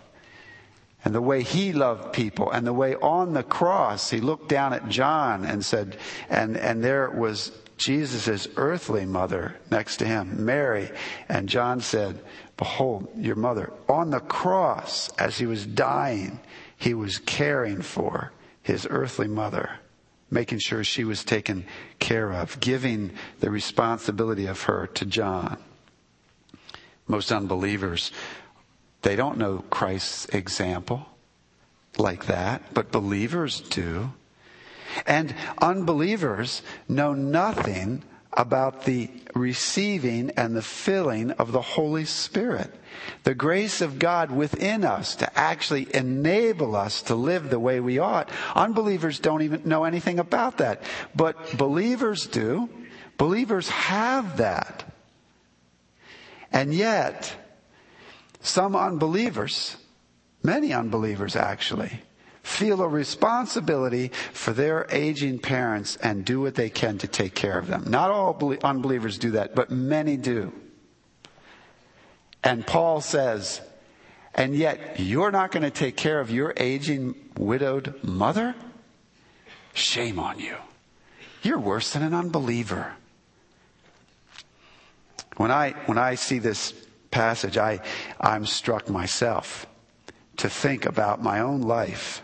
and 1.05 1.13
the 1.13 1.21
way 1.21 1.43
he 1.43 1.73
loved 1.73 2.13
people 2.13 2.49
and 2.51 2.65
the 2.65 2.73
way 2.73 2.95
on 2.95 3.33
the 3.33 3.43
cross 3.43 4.09
he 4.09 4.21
looked 4.21 4.49
down 4.49 4.73
at 4.73 4.87
John 4.87 5.43
and 5.45 5.63
said, 5.63 5.97
and, 6.29 6.55
and 6.57 6.83
there 6.83 7.09
was 7.09 7.51
Jesus' 7.77 8.47
earthly 8.55 9.05
mother 9.05 9.55
next 9.69 9.97
to 9.97 10.05
him, 10.05 10.45
Mary. 10.45 10.89
And 11.27 11.49
John 11.49 11.81
said, 11.81 12.23
Behold, 12.55 13.09
your 13.17 13.35
mother. 13.35 13.73
On 13.89 14.11
the 14.11 14.21
cross, 14.21 15.09
as 15.17 15.37
he 15.37 15.45
was 15.45 15.65
dying, 15.65 16.39
he 16.77 16.93
was 16.93 17.17
caring 17.17 17.81
for 17.81 18.31
his 18.61 18.87
earthly 18.89 19.27
mother 19.27 19.79
making 20.33 20.59
sure 20.59 20.83
she 20.83 21.03
was 21.03 21.23
taken 21.23 21.65
care 21.99 22.33
of, 22.33 22.59
giving 22.59 23.11
the 23.39 23.51
responsibility 23.51 24.47
of 24.47 24.63
her 24.63 24.87
to 24.87 25.05
John. 25.05 25.57
Most 27.07 27.31
unbelievers, 27.31 28.11
they 29.03 29.15
don't 29.15 29.37
know 29.37 29.63
Christ's 29.69 30.25
example 30.29 31.05
like 31.97 32.25
that, 32.25 32.73
but 32.73 32.91
believers 32.91 33.61
do. 33.61 34.11
And 35.05 35.35
unbelievers 35.59 36.63
know 36.87 37.13
nothing 37.13 38.03
about 38.35 38.85
the 38.85 39.09
receiving 39.35 40.31
and 40.31 40.55
the 40.55 40.61
filling 40.61 41.31
of 41.31 41.51
the 41.51 41.61
Holy 41.61 42.05
Spirit. 42.05 42.73
The 43.23 43.35
grace 43.35 43.81
of 43.81 43.99
God 43.99 44.31
within 44.31 44.83
us 44.83 45.15
to 45.17 45.39
actually 45.39 45.93
enable 45.93 46.75
us 46.75 47.03
to 47.03 47.15
live 47.15 47.49
the 47.49 47.59
way 47.59 47.79
we 47.79 47.99
ought. 47.99 48.29
Unbelievers 48.55 49.19
don't 49.19 49.41
even 49.41 49.61
know 49.65 49.83
anything 49.83 50.19
about 50.19 50.57
that. 50.57 50.83
But 51.15 51.57
believers 51.57 52.27
do. 52.27 52.69
Believers 53.17 53.69
have 53.69 54.37
that. 54.37 54.83
And 56.51 56.73
yet, 56.73 57.35
some 58.41 58.75
unbelievers, 58.75 59.77
many 60.43 60.73
unbelievers 60.73 61.35
actually, 61.35 62.01
feel 62.43 62.81
a 62.81 62.87
responsibility 62.87 64.09
for 64.33 64.51
their 64.51 64.85
aging 64.91 65.39
parents 65.39 65.95
and 65.97 66.25
do 66.25 66.41
what 66.41 66.55
they 66.55 66.69
can 66.69 66.97
to 66.99 67.07
take 67.07 67.33
care 67.33 67.57
of 67.57 67.67
them. 67.67 67.85
Not 67.87 68.11
all 68.11 68.37
unbelievers 68.63 69.17
do 69.17 69.31
that, 69.31 69.55
but 69.55 69.71
many 69.71 70.17
do. 70.17 70.53
And 72.43 72.67
Paul 72.67 72.99
says, 72.99 73.61
and 74.35 74.53
yet 74.53 74.99
you're 74.99 75.31
not 75.31 75.51
going 75.51 75.63
to 75.63 75.71
take 75.71 75.95
care 75.95 76.19
of 76.19 76.29
your 76.29 76.53
aging 76.57 77.15
widowed 77.37 78.03
mother? 78.03 78.55
Shame 79.73 80.19
on 80.19 80.39
you. 80.39 80.57
You're 81.41 81.59
worse 81.59 81.93
than 81.93 82.03
an 82.03 82.13
unbeliever. 82.13 82.93
When 85.37 85.49
I, 85.49 85.71
when 85.85 85.97
I 85.97 86.15
see 86.15 86.39
this 86.39 86.73
passage, 87.09 87.57
I, 87.57 87.79
I'm 88.19 88.45
struck 88.45 88.89
myself 88.89 89.65
to 90.37 90.49
think 90.49 90.85
about 90.85 91.23
my 91.23 91.39
own 91.39 91.61
life 91.61 92.21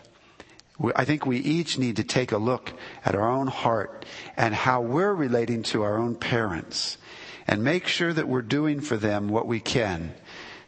I 0.94 1.04
think 1.04 1.26
we 1.26 1.38
each 1.38 1.78
need 1.78 1.96
to 1.96 2.04
take 2.04 2.32
a 2.32 2.38
look 2.38 2.72
at 3.04 3.14
our 3.14 3.28
own 3.28 3.48
heart 3.48 4.04
and 4.36 4.54
how 4.54 4.80
we're 4.80 5.12
relating 5.12 5.62
to 5.64 5.82
our 5.82 5.98
own 5.98 6.14
parents 6.14 6.96
and 7.46 7.62
make 7.62 7.86
sure 7.86 8.12
that 8.12 8.28
we're 8.28 8.42
doing 8.42 8.80
for 8.80 8.96
them 8.96 9.28
what 9.28 9.46
we 9.46 9.60
can 9.60 10.14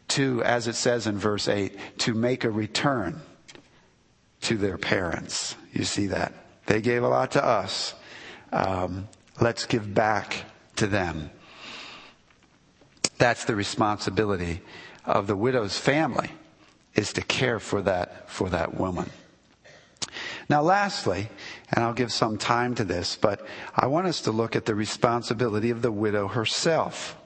to, 0.09 0.43
as 0.43 0.67
it 0.67 0.75
says 0.75 1.07
in 1.07 1.17
verse 1.17 1.47
8, 1.47 1.77
to 1.99 2.13
make 2.13 2.43
a 2.43 2.51
return 2.51 3.21
to 4.41 4.57
their 4.57 4.77
parents. 4.77 5.55
You 5.71 5.85
see 5.85 6.07
that? 6.07 6.33
They 6.65 6.81
gave 6.81 7.03
a 7.03 7.07
lot 7.07 7.31
to 7.31 7.43
us. 7.43 7.93
Um, 8.51 9.07
let's 9.39 9.65
give 9.65 9.93
back 9.93 10.45
to 10.75 10.87
them. 10.87 11.31
That's 13.17 13.45
the 13.45 13.55
responsibility 13.55 14.61
of 15.05 15.27
the 15.27 15.35
widow's 15.35 15.77
family 15.77 16.29
is 16.93 17.13
to 17.13 17.21
care 17.21 17.59
for 17.59 17.81
that, 17.81 18.29
for 18.29 18.49
that 18.49 18.77
woman. 18.77 19.09
Now, 20.49 20.61
lastly, 20.61 21.29
and 21.71 21.83
I'll 21.83 21.93
give 21.93 22.11
some 22.11 22.37
time 22.37 22.75
to 22.75 22.83
this, 22.83 23.15
but 23.15 23.45
I 23.75 23.87
want 23.87 24.07
us 24.07 24.21
to 24.21 24.31
look 24.31 24.55
at 24.55 24.65
the 24.65 24.75
responsibility 24.75 25.69
of 25.69 25.81
the 25.81 25.91
widow 25.91 26.27
herself. 26.27 27.17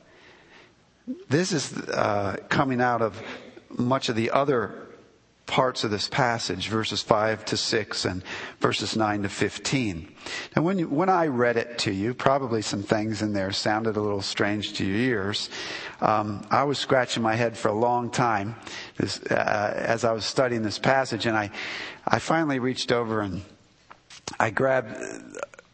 This 1.30 1.52
is 1.52 1.78
uh, 1.78 2.38
coming 2.50 2.82
out 2.82 3.02
of 3.02 3.22
much 3.70 4.10
of 4.10 4.16
the 4.16 4.32
other 4.32 4.87
parts 5.48 5.86
of 5.86 5.92
this 5.92 6.08
passage, 6.08 6.68
verses 6.68 7.02
5 7.02 7.46
to 7.46 7.58
6 7.58 8.06
and 8.06 8.22
verses 8.60 8.96
9 8.96 9.24
to 9.24 9.30
15. 9.30 10.14
Now, 10.56 10.62
when, 10.62 10.78
you, 10.78 10.88
when 10.90 11.10
I 11.10 11.28
read 11.28 11.58
it 11.58 11.80
to 11.80 11.92
you, 11.92 12.14
probably 12.14 12.62
some 12.62 12.84
things 12.84 13.22
in 13.22 13.34
there 13.34 13.52
sounded 13.52 13.96
a 13.96 14.02
little 14.02 14.22
strange 14.22 14.74
to 14.74 14.86
your 14.86 14.98
ears. 14.98 15.50
Um, 16.02 16.46
I 16.52 16.66
was 16.66 16.78
scratching 16.78 17.24
my 17.24 17.36
head 17.36 17.58
for 17.58 17.70
a 17.70 17.74
long 17.74 18.12
time 18.12 18.56
as, 19.00 19.22
uh, 19.32 19.74
as 19.76 20.04
I 20.04 20.12
was 20.12 20.26
studying 20.26 20.62
this 20.62 20.78
passage, 20.78 21.26
and 21.26 21.36
I, 21.36 21.50
I 22.06 22.20
finally 22.20 22.60
reached 22.60 22.92
over 22.92 23.22
and 23.22 23.42
I 24.40 24.50
grabbed 24.50 24.98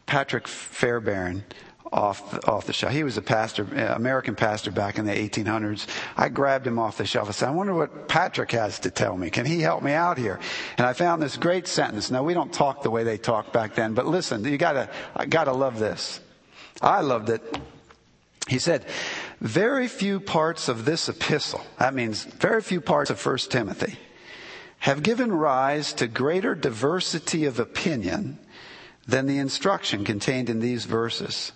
Patrick 0.06 0.46
Fairbairn 0.46 1.44
off 1.94 2.46
off 2.48 2.66
the 2.66 2.72
shelf. 2.72 2.92
He 2.92 3.04
was 3.04 3.16
a 3.16 3.22
pastor, 3.22 3.66
uh, 3.74 3.94
American 3.94 4.34
pastor 4.34 4.72
back 4.72 4.98
in 4.98 5.06
the 5.06 5.12
1800s. 5.12 5.86
I 6.16 6.28
grabbed 6.28 6.66
him 6.66 6.78
off 6.78 6.98
the 6.98 7.06
shelf. 7.06 7.28
I 7.28 7.32
said, 7.32 7.48
"I 7.48 7.52
wonder 7.52 7.72
what 7.72 8.08
Patrick 8.08 8.50
has 8.50 8.80
to 8.80 8.90
tell 8.90 9.16
me. 9.16 9.30
Can 9.30 9.46
he 9.46 9.60
help 9.60 9.82
me 9.82 9.92
out 9.92 10.18
here?" 10.18 10.40
And 10.76 10.86
I 10.86 10.92
found 10.92 11.22
this 11.22 11.36
great 11.36 11.68
sentence. 11.68 12.10
Now 12.10 12.24
we 12.24 12.34
don't 12.34 12.52
talk 12.52 12.82
the 12.82 12.90
way 12.90 13.04
they 13.04 13.16
talked 13.16 13.52
back 13.52 13.76
then, 13.76 13.94
but 13.94 14.06
listen, 14.06 14.44
you 14.44 14.58
gotta 14.58 14.88
I 15.14 15.26
gotta 15.26 15.52
love 15.52 15.78
this. 15.78 16.20
I 16.82 17.00
loved 17.00 17.30
it. 17.30 17.58
He 18.48 18.58
said, 18.58 18.84
"Very 19.40 19.86
few 19.86 20.18
parts 20.18 20.68
of 20.68 20.84
this 20.84 21.08
epistle. 21.08 21.62
That 21.78 21.94
means 21.94 22.24
very 22.24 22.60
few 22.60 22.80
parts 22.80 23.10
of 23.10 23.18
First 23.20 23.50
Timothy." 23.50 23.98
have 24.84 25.02
given 25.02 25.32
rise 25.32 25.94
to 25.94 26.06
greater 26.06 26.54
diversity 26.54 27.46
of 27.46 27.58
opinion 27.58 28.38
than 29.06 29.24
the 29.24 29.38
instruction 29.38 30.04
contained 30.04 30.50
in 30.50 30.60
these 30.60 30.84
verses. 30.84 31.52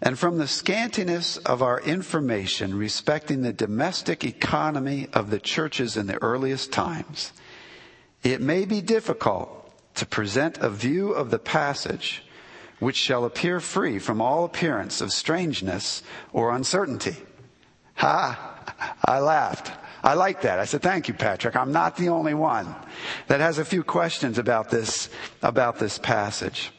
And 0.00 0.18
from 0.18 0.38
the 0.38 0.44
scantiness 0.44 1.38
of 1.46 1.62
our 1.62 1.80
information 1.80 2.76
respecting 2.76 3.42
the 3.42 3.52
domestic 3.52 4.24
economy 4.24 5.08
of 5.12 5.30
the 5.30 5.38
churches 5.38 5.96
in 5.96 6.06
the 6.06 6.20
earliest 6.22 6.72
times, 6.72 7.32
it 8.22 8.40
may 8.40 8.64
be 8.64 8.80
difficult 8.80 9.60
to 9.94 10.06
present 10.06 10.58
a 10.58 10.68
view 10.68 11.12
of 11.12 11.30
the 11.30 11.38
passage 11.38 12.24
which 12.80 12.96
shall 12.96 13.24
appear 13.24 13.60
free 13.60 13.98
from 13.98 14.20
all 14.20 14.44
appearance 14.44 15.00
of 15.00 15.12
strangeness 15.12 16.02
or 16.32 16.54
uncertainty. 16.54 17.16
Ha! 17.96 18.98
I 19.04 19.20
laughed. 19.20 19.70
I 20.02 20.14
like 20.14 20.42
that. 20.42 20.58
I 20.58 20.64
said, 20.64 20.82
thank 20.82 21.08
you, 21.08 21.14
Patrick. 21.14 21.56
I'm 21.56 21.72
not 21.72 21.96
the 21.96 22.10
only 22.10 22.34
one 22.34 22.74
that 23.28 23.40
has 23.40 23.58
a 23.58 23.64
few 23.64 23.82
questions 23.82 24.38
about 24.38 24.70
this, 24.70 25.08
about 25.42 25.78
this 25.78 25.98
passage. 25.98 26.72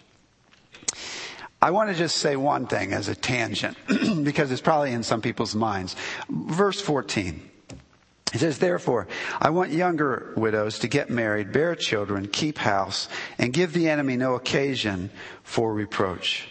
I 1.65 1.71
want 1.71 1.89
to 1.89 1.95
just 1.95 2.17
say 2.17 2.35
one 2.35 2.67
thing 2.67 2.93
as 2.93 3.07
a 3.07 3.15
tangent, 3.15 3.75
because 4.23 4.51
it's 4.51 4.61
probably 4.61 4.91
in 4.91 5.01
some 5.01 5.19
people's 5.19 5.55
minds. 5.55 5.95
Verse 6.29 6.79
14. 6.79 7.41
It 8.35 8.37
says, 8.37 8.59
therefore, 8.59 9.07
I 9.41 9.49
want 9.49 9.71
younger 9.71 10.31
widows 10.37 10.77
to 10.79 10.87
get 10.87 11.09
married, 11.09 11.51
bear 11.51 11.73
children, 11.73 12.27
keep 12.27 12.59
house, 12.59 13.09
and 13.39 13.51
give 13.51 13.73
the 13.73 13.89
enemy 13.89 14.15
no 14.15 14.35
occasion 14.35 15.09
for 15.41 15.73
reproach. 15.73 16.49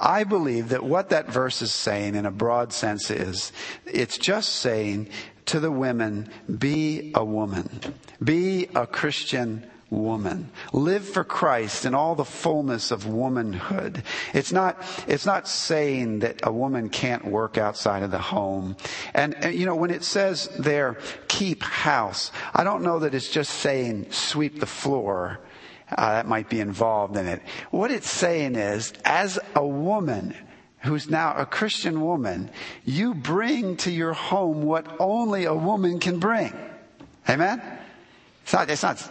I 0.00 0.24
believe 0.24 0.70
that 0.70 0.82
what 0.82 1.10
that 1.10 1.30
verse 1.30 1.62
is 1.62 1.72
saying 1.72 2.16
in 2.16 2.26
a 2.26 2.32
broad 2.32 2.72
sense 2.72 3.08
is, 3.08 3.52
it's 3.84 4.18
just 4.18 4.48
saying 4.48 5.10
to 5.44 5.60
the 5.60 5.70
women, 5.70 6.28
be 6.58 7.12
a 7.14 7.24
woman. 7.24 7.94
Be 8.20 8.66
a 8.74 8.84
Christian 8.84 9.70
woman. 9.90 10.50
Live 10.72 11.04
for 11.04 11.24
Christ 11.24 11.84
in 11.84 11.94
all 11.94 12.14
the 12.14 12.24
fullness 12.24 12.90
of 12.90 13.06
womanhood. 13.06 14.02
It's 14.34 14.52
not, 14.52 14.82
it's 15.06 15.26
not 15.26 15.46
saying 15.46 16.20
that 16.20 16.40
a 16.42 16.52
woman 16.52 16.88
can't 16.88 17.24
work 17.24 17.56
outside 17.56 18.02
of 18.02 18.10
the 18.10 18.18
home. 18.18 18.76
And, 19.14 19.34
and, 19.36 19.54
you 19.54 19.66
know, 19.66 19.76
when 19.76 19.90
it 19.90 20.02
says 20.02 20.48
there, 20.58 20.98
keep 21.28 21.62
house, 21.62 22.32
I 22.54 22.64
don't 22.64 22.82
know 22.82 23.00
that 23.00 23.14
it's 23.14 23.28
just 23.28 23.52
saying 23.54 24.10
sweep 24.10 24.60
the 24.60 24.66
floor. 24.66 25.40
Uh, 25.88 26.14
that 26.14 26.26
might 26.26 26.48
be 26.48 26.58
involved 26.58 27.16
in 27.16 27.26
it. 27.26 27.40
What 27.70 27.92
it's 27.92 28.10
saying 28.10 28.56
is, 28.56 28.92
as 29.04 29.38
a 29.54 29.64
woman, 29.64 30.34
who's 30.80 31.08
now 31.08 31.34
a 31.36 31.46
Christian 31.46 32.00
woman, 32.00 32.50
you 32.84 33.14
bring 33.14 33.76
to 33.78 33.90
your 33.90 34.12
home 34.12 34.62
what 34.62 34.86
only 34.98 35.44
a 35.44 35.54
woman 35.54 36.00
can 36.00 36.18
bring. 36.18 36.52
Amen? 37.28 37.75
It's 38.46 38.52
not, 38.52 38.70
it's 38.70 38.82
not, 38.84 39.10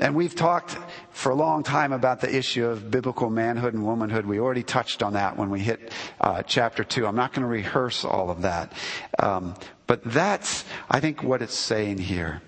and 0.00 0.16
we've 0.16 0.34
talked 0.34 0.76
for 1.12 1.30
a 1.30 1.36
long 1.36 1.62
time 1.62 1.92
about 1.92 2.20
the 2.20 2.34
issue 2.34 2.66
of 2.66 2.90
biblical 2.90 3.30
manhood 3.30 3.74
and 3.74 3.86
womanhood. 3.86 4.26
We 4.26 4.40
already 4.40 4.64
touched 4.64 5.04
on 5.04 5.12
that 5.12 5.36
when 5.36 5.50
we 5.50 5.60
hit 5.60 5.92
uh, 6.20 6.42
chapter 6.42 6.82
two. 6.82 7.06
I'm 7.06 7.14
not 7.14 7.32
going 7.32 7.42
to 7.42 7.48
rehearse 7.48 8.04
all 8.04 8.28
of 8.28 8.42
that. 8.42 8.72
Um, 9.20 9.54
but 9.86 10.02
that's, 10.02 10.64
I 10.90 10.98
think, 10.98 11.22
what 11.22 11.42
it's 11.42 11.54
saying 11.54 11.98
here. 11.98 12.42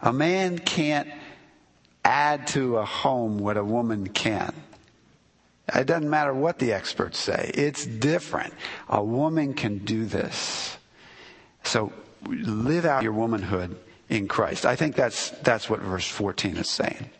A 0.00 0.14
man 0.14 0.58
can't 0.58 1.10
add 2.02 2.46
to 2.48 2.78
a 2.78 2.86
home 2.86 3.36
what 3.36 3.58
a 3.58 3.64
woman 3.64 4.08
can. 4.08 4.54
It 5.74 5.86
doesn't 5.86 6.08
matter 6.08 6.32
what 6.32 6.58
the 6.58 6.72
experts 6.72 7.18
say. 7.18 7.50
It's 7.52 7.84
different. 7.84 8.54
A 8.88 9.04
woman 9.04 9.52
can 9.52 9.76
do 9.76 10.06
this. 10.06 10.78
So 11.64 11.92
live 12.24 12.86
out 12.86 13.02
your 13.02 13.12
womanhood 13.12 13.76
in 14.08 14.28
Christ. 14.28 14.66
I 14.66 14.76
think 14.76 14.94
that's, 14.94 15.30
that's 15.30 15.68
what 15.68 15.80
verse 15.80 16.08
14 16.08 16.56
is 16.56 16.70
saying. 16.70 17.10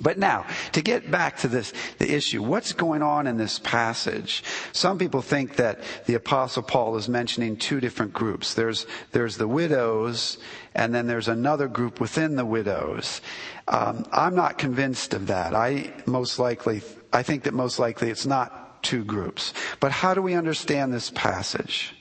But 0.00 0.18
now, 0.18 0.46
to 0.72 0.80
get 0.80 1.10
back 1.10 1.38
to 1.38 1.48
this, 1.48 1.72
the 1.98 2.12
issue, 2.14 2.42
what's 2.42 2.72
going 2.72 3.02
on 3.02 3.26
in 3.26 3.36
this 3.36 3.58
passage? 3.58 4.42
Some 4.72 4.98
people 4.98 5.20
think 5.20 5.56
that 5.56 5.80
the 6.06 6.14
apostle 6.14 6.62
Paul 6.62 6.96
is 6.96 7.08
mentioning 7.08 7.56
two 7.56 7.78
different 7.78 8.14
groups. 8.14 8.54
There's, 8.54 8.86
there's 9.12 9.36
the 9.36 9.46
widows, 9.46 10.38
and 10.74 10.94
then 10.94 11.06
there's 11.06 11.28
another 11.28 11.68
group 11.68 12.00
within 12.00 12.36
the 12.36 12.46
widows. 12.46 13.20
Um, 13.68 14.06
I'm 14.12 14.34
not 14.34 14.56
convinced 14.56 15.12
of 15.12 15.26
that. 15.26 15.54
I 15.54 15.92
most 16.06 16.38
likely, 16.38 16.82
I 17.12 17.22
think 17.22 17.42
that 17.42 17.52
most 17.52 17.78
likely 17.78 18.08
it's 18.08 18.26
not 18.26 18.82
two 18.82 19.04
groups. 19.04 19.52
But 19.78 19.92
how 19.92 20.14
do 20.14 20.22
we 20.22 20.34
understand 20.34 20.92
this 20.92 21.10
passage? 21.10 21.94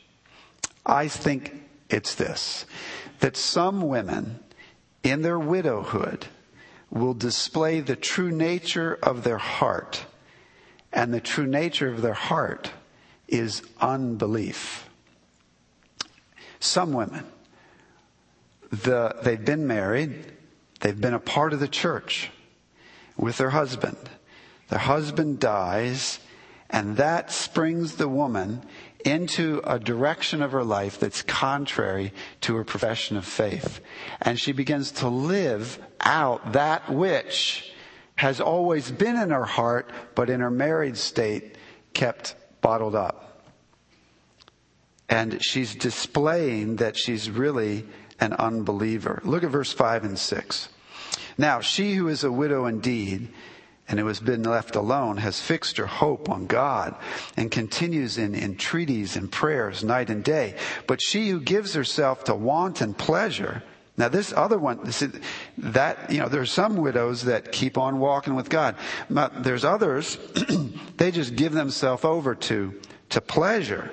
I 0.85 1.09
think 1.09 1.53
it's 1.89 2.15
this 2.15 2.65
that 3.21 3.37
some 3.37 3.81
women 3.81 4.39
in 5.03 5.21
their 5.21 5.39
widowhood 5.39 6.27
will 6.89 7.13
display 7.13 7.79
the 7.79 7.95
true 7.95 8.31
nature 8.31 8.99
of 9.01 9.23
their 9.23 9.37
heart. 9.37 10.05
And 10.91 11.13
the 11.13 11.21
true 11.21 11.47
nature 11.47 11.87
of 11.87 12.01
their 12.01 12.13
heart 12.13 12.71
is 13.27 13.63
unbelief. 13.79 14.89
Some 16.59 16.93
women, 16.93 17.25
the, 18.69 19.15
they've 19.23 19.43
been 19.43 19.65
married, 19.65 20.25
they've 20.81 20.99
been 20.99 21.13
a 21.13 21.19
part 21.19 21.53
of 21.53 21.59
the 21.59 21.67
church 21.67 22.29
with 23.15 23.37
their 23.37 23.51
husband. 23.51 23.97
Their 24.69 24.79
husband 24.79 25.39
dies, 25.39 26.19
and 26.69 26.97
that 26.97 27.31
springs 27.31 27.95
the 27.95 28.09
woman 28.09 28.61
into 29.05 29.61
a 29.63 29.79
direction 29.79 30.41
of 30.41 30.51
her 30.51 30.63
life 30.63 30.99
that's 30.99 31.21
contrary 31.21 32.13
to 32.41 32.55
her 32.55 32.63
profession 32.63 33.17
of 33.17 33.25
faith. 33.25 33.79
And 34.21 34.39
she 34.39 34.51
begins 34.51 34.91
to 34.93 35.07
live 35.07 35.79
out 35.99 36.53
that 36.53 36.89
which 36.89 37.71
has 38.15 38.39
always 38.39 38.91
been 38.91 39.17
in 39.17 39.31
her 39.31 39.45
heart, 39.45 39.91
but 40.15 40.29
in 40.29 40.41
her 40.41 40.51
married 40.51 40.97
state 40.97 41.55
kept 41.93 42.35
bottled 42.61 42.95
up. 42.95 43.43
And 45.09 45.43
she's 45.43 45.75
displaying 45.75 46.77
that 46.77 46.95
she's 46.95 47.29
really 47.29 47.85
an 48.19 48.33
unbeliever. 48.33 49.21
Look 49.25 49.43
at 49.43 49.49
verse 49.49 49.73
5 49.73 50.05
and 50.05 50.17
6. 50.17 50.69
Now, 51.37 51.59
she 51.59 51.95
who 51.95 52.07
is 52.07 52.23
a 52.23 52.31
widow 52.31 52.65
indeed, 52.65 53.33
and 53.87 53.99
who 53.99 54.07
has 54.07 54.19
been 54.19 54.43
left 54.43 54.75
alone 54.75 55.17
has 55.17 55.41
fixed 55.41 55.77
her 55.77 55.85
hope 55.85 56.29
on 56.29 56.47
God 56.47 56.95
and 57.35 57.51
continues 57.51 58.17
in 58.17 58.35
entreaties 58.35 59.15
and 59.15 59.31
prayers 59.31 59.83
night 59.83 60.09
and 60.09 60.23
day. 60.23 60.55
But 60.87 61.01
she 61.01 61.29
who 61.29 61.41
gives 61.41 61.73
herself 61.73 62.23
to 62.25 62.35
wanton 62.35 62.93
pleasure, 62.93 63.63
now 63.97 64.07
this 64.07 64.31
other 64.33 64.57
one, 64.57 64.89
that, 65.57 66.11
you 66.11 66.19
know, 66.19 66.29
there's 66.29 66.51
some 66.51 66.77
widows 66.77 67.23
that 67.23 67.51
keep 67.51 67.77
on 67.77 67.99
walking 67.99 68.35
with 68.35 68.49
God. 68.49 68.75
But 69.09 69.43
there's 69.43 69.65
others, 69.65 70.17
they 70.97 71.11
just 71.11 71.35
give 71.35 71.51
themselves 71.51 72.05
over 72.05 72.33
to, 72.35 72.79
to 73.09 73.21
pleasure. 73.21 73.91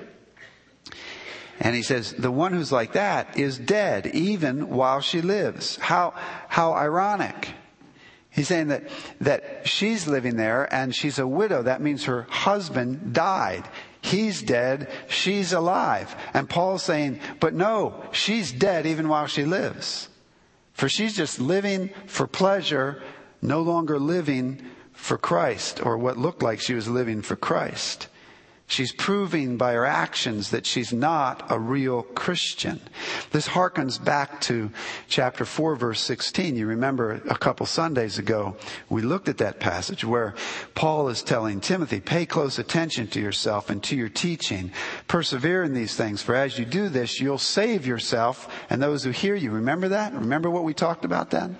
And 1.59 1.75
he 1.75 1.83
says, 1.83 2.13
the 2.13 2.31
one 2.31 2.53
who's 2.53 2.71
like 2.71 2.93
that 2.93 3.37
is 3.37 3.57
dead 3.57 4.07
even 4.07 4.69
while 4.69 5.01
she 5.01 5.21
lives. 5.21 5.75
How, 5.75 6.13
how 6.47 6.73
ironic. 6.73 7.49
He's 8.31 8.47
saying 8.47 8.67
that, 8.67 8.83
that 9.21 9.67
she's 9.67 10.07
living 10.07 10.37
there 10.37 10.71
and 10.73 10.93
she's 10.95 11.19
a 11.19 11.27
widow. 11.27 11.63
That 11.63 11.81
means 11.81 12.05
her 12.05 12.27
husband 12.29 13.13
died. 13.13 13.67
He's 14.01 14.41
dead. 14.41 14.89
She's 15.07 15.51
alive. 15.51 16.15
And 16.33 16.49
Paul's 16.49 16.83
saying, 16.83 17.19
but 17.39 17.53
no, 17.53 18.03
she's 18.11 18.51
dead 18.51 18.85
even 18.85 19.09
while 19.09 19.27
she 19.27 19.45
lives. 19.45 20.09
For 20.73 20.87
she's 20.87 21.15
just 21.15 21.39
living 21.39 21.89
for 22.05 22.27
pleasure, 22.27 23.01
no 23.41 23.61
longer 23.61 23.99
living 23.99 24.61
for 24.93 25.17
Christ 25.17 25.85
or 25.85 25.97
what 25.97 26.17
looked 26.17 26.43
like 26.43 26.59
she 26.59 26.73
was 26.73 26.87
living 26.87 27.21
for 27.21 27.35
Christ. 27.35 28.07
She's 28.69 28.91
proving 28.91 29.57
by 29.57 29.73
her 29.73 29.85
actions 29.87 30.51
that 30.51 30.67
she's 30.67 30.93
not 30.93 31.43
a 31.49 31.59
real 31.59 32.03
Christian. 32.03 32.79
This 33.31 33.47
harkens 33.47 33.97
back 33.97 34.41
to 34.41 34.69
chapter 35.07 35.43
4 35.43 35.75
verse 35.75 35.99
16. 36.01 36.55
You 36.55 36.67
remember 36.67 37.13
a 37.27 37.35
couple 37.35 37.65
Sundays 37.65 38.19
ago, 38.19 38.57
we 38.87 39.01
looked 39.01 39.27
at 39.27 39.39
that 39.39 39.59
passage 39.59 40.05
where 40.05 40.35
Paul 40.75 41.09
is 41.09 41.23
telling 41.23 41.61
Timothy, 41.61 41.99
pay 41.99 42.27
close 42.27 42.59
attention 42.59 43.07
to 43.07 43.19
yourself 43.19 43.71
and 43.71 43.81
to 43.85 43.95
your 43.95 44.07
teaching. 44.07 44.71
Persevere 45.07 45.63
in 45.63 45.73
these 45.73 45.95
things, 45.95 46.21
for 46.21 46.35
as 46.35 46.59
you 46.59 46.65
do 46.65 46.89
this, 46.89 47.19
you'll 47.19 47.39
save 47.39 47.87
yourself 47.87 48.47
and 48.69 48.79
those 48.79 49.03
who 49.03 49.09
hear 49.09 49.33
you. 49.33 49.49
Remember 49.49 49.87
that? 49.87 50.13
Remember 50.13 50.47
what 50.51 50.63
we 50.63 50.75
talked 50.75 51.05
about 51.05 51.31
then? 51.31 51.57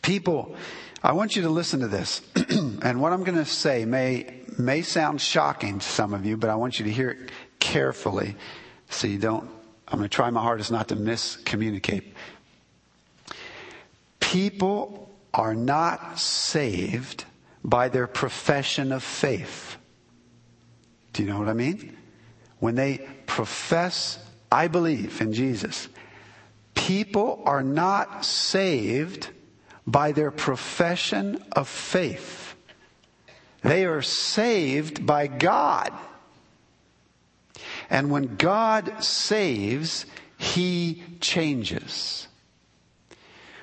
People, 0.00 0.56
I 1.02 1.12
want 1.12 1.36
you 1.36 1.42
to 1.42 1.50
listen 1.50 1.80
to 1.80 1.88
this. 1.88 2.22
and 2.48 3.02
what 3.02 3.12
I'm 3.12 3.22
going 3.22 3.36
to 3.36 3.44
say 3.44 3.84
may 3.84 4.41
may 4.58 4.82
sound 4.82 5.20
shocking 5.20 5.78
to 5.78 5.86
some 5.86 6.14
of 6.14 6.24
you, 6.24 6.36
but 6.36 6.50
I 6.50 6.54
want 6.54 6.78
you 6.78 6.84
to 6.84 6.92
hear 6.92 7.10
it 7.10 7.30
carefully 7.58 8.36
so 8.88 9.06
you 9.06 9.18
don't, 9.18 9.48
I'm 9.88 9.98
going 9.98 10.08
to 10.08 10.14
try 10.14 10.30
my 10.30 10.42
hardest 10.42 10.70
not 10.70 10.88
to 10.88 10.96
miscommunicate. 10.96 12.04
People 14.20 15.10
are 15.34 15.54
not 15.54 16.18
saved 16.18 17.24
by 17.64 17.88
their 17.88 18.06
profession 18.06 18.92
of 18.92 19.02
faith. 19.02 19.76
Do 21.12 21.22
you 21.22 21.28
know 21.28 21.38
what 21.38 21.48
I 21.48 21.54
mean? 21.54 21.96
When 22.58 22.74
they 22.74 23.06
profess, 23.26 24.18
I 24.50 24.68
believe 24.68 25.20
in 25.20 25.32
Jesus, 25.32 25.88
people 26.74 27.42
are 27.44 27.62
not 27.62 28.24
saved 28.24 29.28
by 29.86 30.12
their 30.12 30.30
profession 30.30 31.42
of 31.52 31.68
faith. 31.68 32.41
They 33.62 33.84
are 33.84 34.02
saved 34.02 35.06
by 35.06 35.26
God. 35.28 35.92
And 37.88 38.10
when 38.10 38.36
God 38.36 39.04
saves, 39.04 40.06
He 40.38 41.02
changes. 41.20 42.26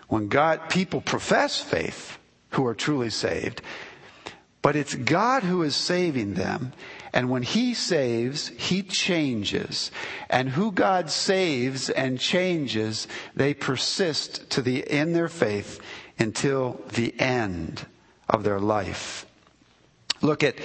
When 0.07 0.27
God, 0.27 0.69
people 0.69 1.01
profess 1.01 1.59
faith 1.59 2.17
who 2.51 2.65
are 2.65 2.75
truly 2.75 3.09
saved, 3.09 3.61
but 4.61 4.75
it's 4.75 4.95
God 4.95 5.43
who 5.43 5.61
is 5.63 5.75
saving 5.75 6.33
them. 6.33 6.73
And 7.13 7.29
when 7.29 7.43
He 7.43 7.73
saves, 7.73 8.49
He 8.49 8.83
changes. 8.83 9.91
And 10.29 10.49
who 10.49 10.71
God 10.71 11.09
saves 11.09 11.89
and 11.89 12.19
changes, 12.19 13.07
they 13.35 13.53
persist 13.53 14.49
to 14.51 14.61
the, 14.61 14.79
in 14.79 15.13
their 15.13 15.29
faith 15.29 15.79
until 16.17 16.81
the 16.93 17.19
end 17.19 17.85
of 18.27 18.43
their 18.43 18.59
life. 18.59 19.25
Look 20.21 20.43
at, 20.43 20.55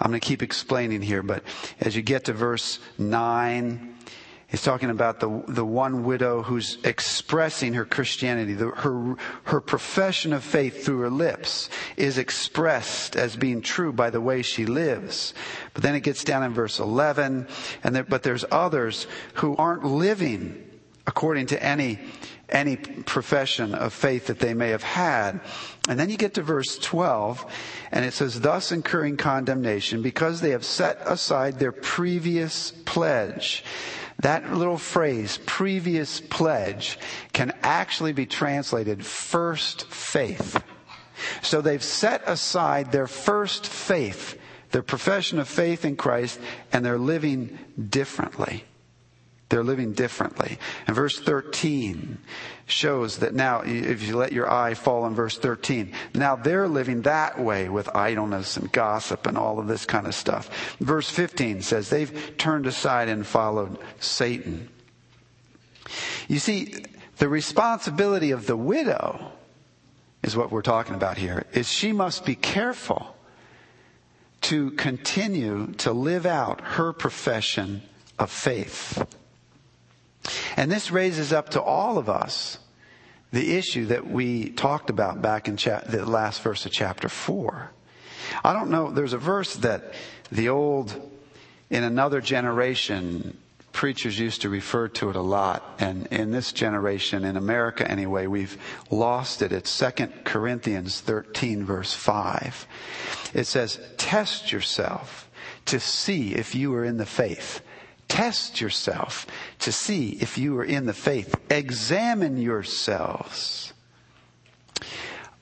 I'm 0.00 0.10
going 0.10 0.20
to 0.20 0.26
keep 0.26 0.42
explaining 0.42 1.02
here, 1.02 1.22
but 1.22 1.42
as 1.80 1.94
you 1.94 2.02
get 2.02 2.24
to 2.24 2.32
verse 2.32 2.78
9, 2.98 3.92
He's 4.52 4.62
talking 4.62 4.90
about 4.90 5.18
the, 5.18 5.42
the 5.48 5.64
one 5.64 6.04
widow 6.04 6.42
who's 6.42 6.76
expressing 6.84 7.72
her 7.72 7.86
Christianity. 7.86 8.52
The, 8.52 8.68
her, 8.68 9.16
her 9.44 9.62
profession 9.62 10.34
of 10.34 10.44
faith 10.44 10.84
through 10.84 10.98
her 10.98 11.08
lips 11.08 11.70
is 11.96 12.18
expressed 12.18 13.16
as 13.16 13.34
being 13.34 13.62
true 13.62 13.94
by 13.94 14.10
the 14.10 14.20
way 14.20 14.42
she 14.42 14.66
lives. 14.66 15.32
But 15.72 15.82
then 15.82 15.94
it 15.94 16.02
gets 16.02 16.22
down 16.22 16.42
in 16.42 16.52
verse 16.52 16.80
11, 16.80 17.48
and 17.82 17.96
there, 17.96 18.04
but 18.04 18.24
there's 18.24 18.44
others 18.50 19.06
who 19.36 19.56
aren't 19.56 19.86
living 19.86 20.68
according 21.06 21.46
to 21.46 21.62
any, 21.62 21.98
any 22.52 22.76
profession 22.76 23.74
of 23.74 23.92
faith 23.92 24.26
that 24.26 24.38
they 24.38 24.54
may 24.54 24.68
have 24.68 24.82
had. 24.82 25.40
And 25.88 25.98
then 25.98 26.10
you 26.10 26.16
get 26.16 26.34
to 26.34 26.42
verse 26.42 26.78
12, 26.78 27.44
and 27.90 28.04
it 28.04 28.12
says, 28.12 28.40
thus 28.40 28.70
incurring 28.70 29.16
condemnation 29.16 30.02
because 30.02 30.40
they 30.40 30.50
have 30.50 30.64
set 30.64 31.00
aside 31.06 31.58
their 31.58 31.72
previous 31.72 32.70
pledge. 32.84 33.64
That 34.20 34.52
little 34.54 34.78
phrase, 34.78 35.40
previous 35.46 36.20
pledge, 36.20 36.98
can 37.32 37.52
actually 37.62 38.12
be 38.12 38.26
translated 38.26 39.04
first 39.04 39.86
faith. 39.86 40.62
So 41.42 41.60
they've 41.60 41.82
set 41.82 42.22
aside 42.26 42.92
their 42.92 43.06
first 43.06 43.66
faith, 43.66 44.38
their 44.70 44.82
profession 44.82 45.38
of 45.38 45.48
faith 45.48 45.84
in 45.84 45.96
Christ, 45.96 46.38
and 46.72 46.84
they're 46.84 46.98
living 46.98 47.58
differently. 47.88 48.64
They're 49.52 49.62
living 49.62 49.92
differently. 49.92 50.58
And 50.86 50.96
verse 50.96 51.18
13 51.18 52.16
shows 52.64 53.18
that 53.18 53.34
now, 53.34 53.60
if 53.60 54.02
you 54.02 54.16
let 54.16 54.32
your 54.32 54.50
eye 54.50 54.72
fall 54.72 55.02
on 55.02 55.14
verse 55.14 55.36
13, 55.36 55.92
now 56.14 56.36
they're 56.36 56.66
living 56.66 57.02
that 57.02 57.38
way 57.38 57.68
with 57.68 57.94
idleness 57.94 58.56
and 58.56 58.72
gossip 58.72 59.26
and 59.26 59.36
all 59.36 59.58
of 59.58 59.66
this 59.66 59.84
kind 59.84 60.06
of 60.06 60.14
stuff. 60.14 60.74
Verse 60.80 61.10
15 61.10 61.60
says 61.60 61.90
they've 61.90 62.32
turned 62.38 62.66
aside 62.66 63.10
and 63.10 63.26
followed 63.26 63.76
Satan. 64.00 64.70
You 66.28 66.38
see, 66.38 66.86
the 67.18 67.28
responsibility 67.28 68.30
of 68.30 68.46
the 68.46 68.56
widow 68.56 69.32
is 70.22 70.34
what 70.34 70.50
we're 70.50 70.62
talking 70.62 70.94
about 70.94 71.18
here, 71.18 71.44
is 71.52 71.70
she 71.70 71.92
must 71.92 72.24
be 72.24 72.36
careful 72.36 73.14
to 74.40 74.70
continue 74.70 75.74
to 75.74 75.92
live 75.92 76.24
out 76.24 76.62
her 76.62 76.94
profession 76.94 77.82
of 78.18 78.30
faith. 78.30 79.04
And 80.56 80.70
this 80.70 80.90
raises 80.90 81.32
up 81.32 81.50
to 81.50 81.62
all 81.62 81.98
of 81.98 82.08
us 82.08 82.58
the 83.32 83.56
issue 83.56 83.86
that 83.86 84.06
we 84.06 84.50
talked 84.50 84.90
about 84.90 85.22
back 85.22 85.48
in 85.48 85.56
cha- 85.56 85.80
the 85.80 86.04
last 86.04 86.42
verse 86.42 86.66
of 86.66 86.72
chapter 86.72 87.08
4. 87.08 87.70
I 88.44 88.52
don't 88.52 88.70
know, 88.70 88.90
there's 88.90 89.14
a 89.14 89.18
verse 89.18 89.56
that 89.56 89.94
the 90.30 90.48
old, 90.50 90.94
in 91.70 91.82
another 91.82 92.20
generation, 92.20 93.36
preachers 93.72 94.18
used 94.18 94.42
to 94.42 94.48
refer 94.48 94.88
to 94.88 95.10
it 95.10 95.16
a 95.16 95.22
lot. 95.22 95.76
And 95.78 96.06
in 96.08 96.30
this 96.30 96.52
generation, 96.52 97.24
in 97.24 97.36
America 97.36 97.90
anyway, 97.90 98.26
we've 98.26 98.58
lost 98.90 99.42
it. 99.42 99.50
It's 99.52 99.76
2 99.78 100.08
Corinthians 100.24 101.00
13 101.00 101.64
verse 101.64 101.94
5. 101.94 102.66
It 103.34 103.44
says, 103.44 103.80
test 103.96 104.52
yourself 104.52 105.30
to 105.66 105.80
see 105.80 106.34
if 106.34 106.54
you 106.54 106.74
are 106.74 106.84
in 106.84 106.98
the 106.98 107.06
faith. 107.06 107.62
Test 108.12 108.60
yourself 108.60 109.26
to 109.60 109.72
see 109.72 110.18
if 110.20 110.36
you 110.36 110.58
are 110.58 110.64
in 110.64 110.84
the 110.84 110.92
faith. 110.92 111.34
Examine 111.48 112.36
yourselves. 112.36 113.72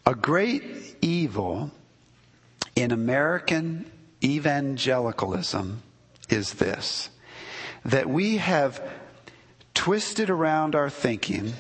A 0.06 0.14
great 0.14 0.94
evil 1.02 1.72
in 2.76 2.92
American 2.92 3.90
evangelicalism 4.22 5.82
is 6.28 6.52
this 6.54 7.10
that 7.84 8.08
we 8.08 8.36
have 8.36 8.80
twisted 9.74 10.30
around 10.30 10.76
our 10.76 10.88
thinking 10.88 11.54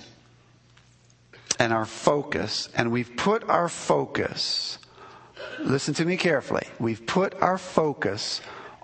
and 1.58 1.72
our 1.72 1.86
focus, 1.86 2.68
and 2.76 2.92
we've 2.92 3.16
put 3.16 3.42
our 3.48 3.68
focus, 3.68 4.78
listen 5.58 5.92
to 5.92 6.04
me 6.04 6.16
carefully, 6.16 6.68
we've 6.78 7.04
put 7.04 7.34
our 7.42 7.58
focus 7.58 8.40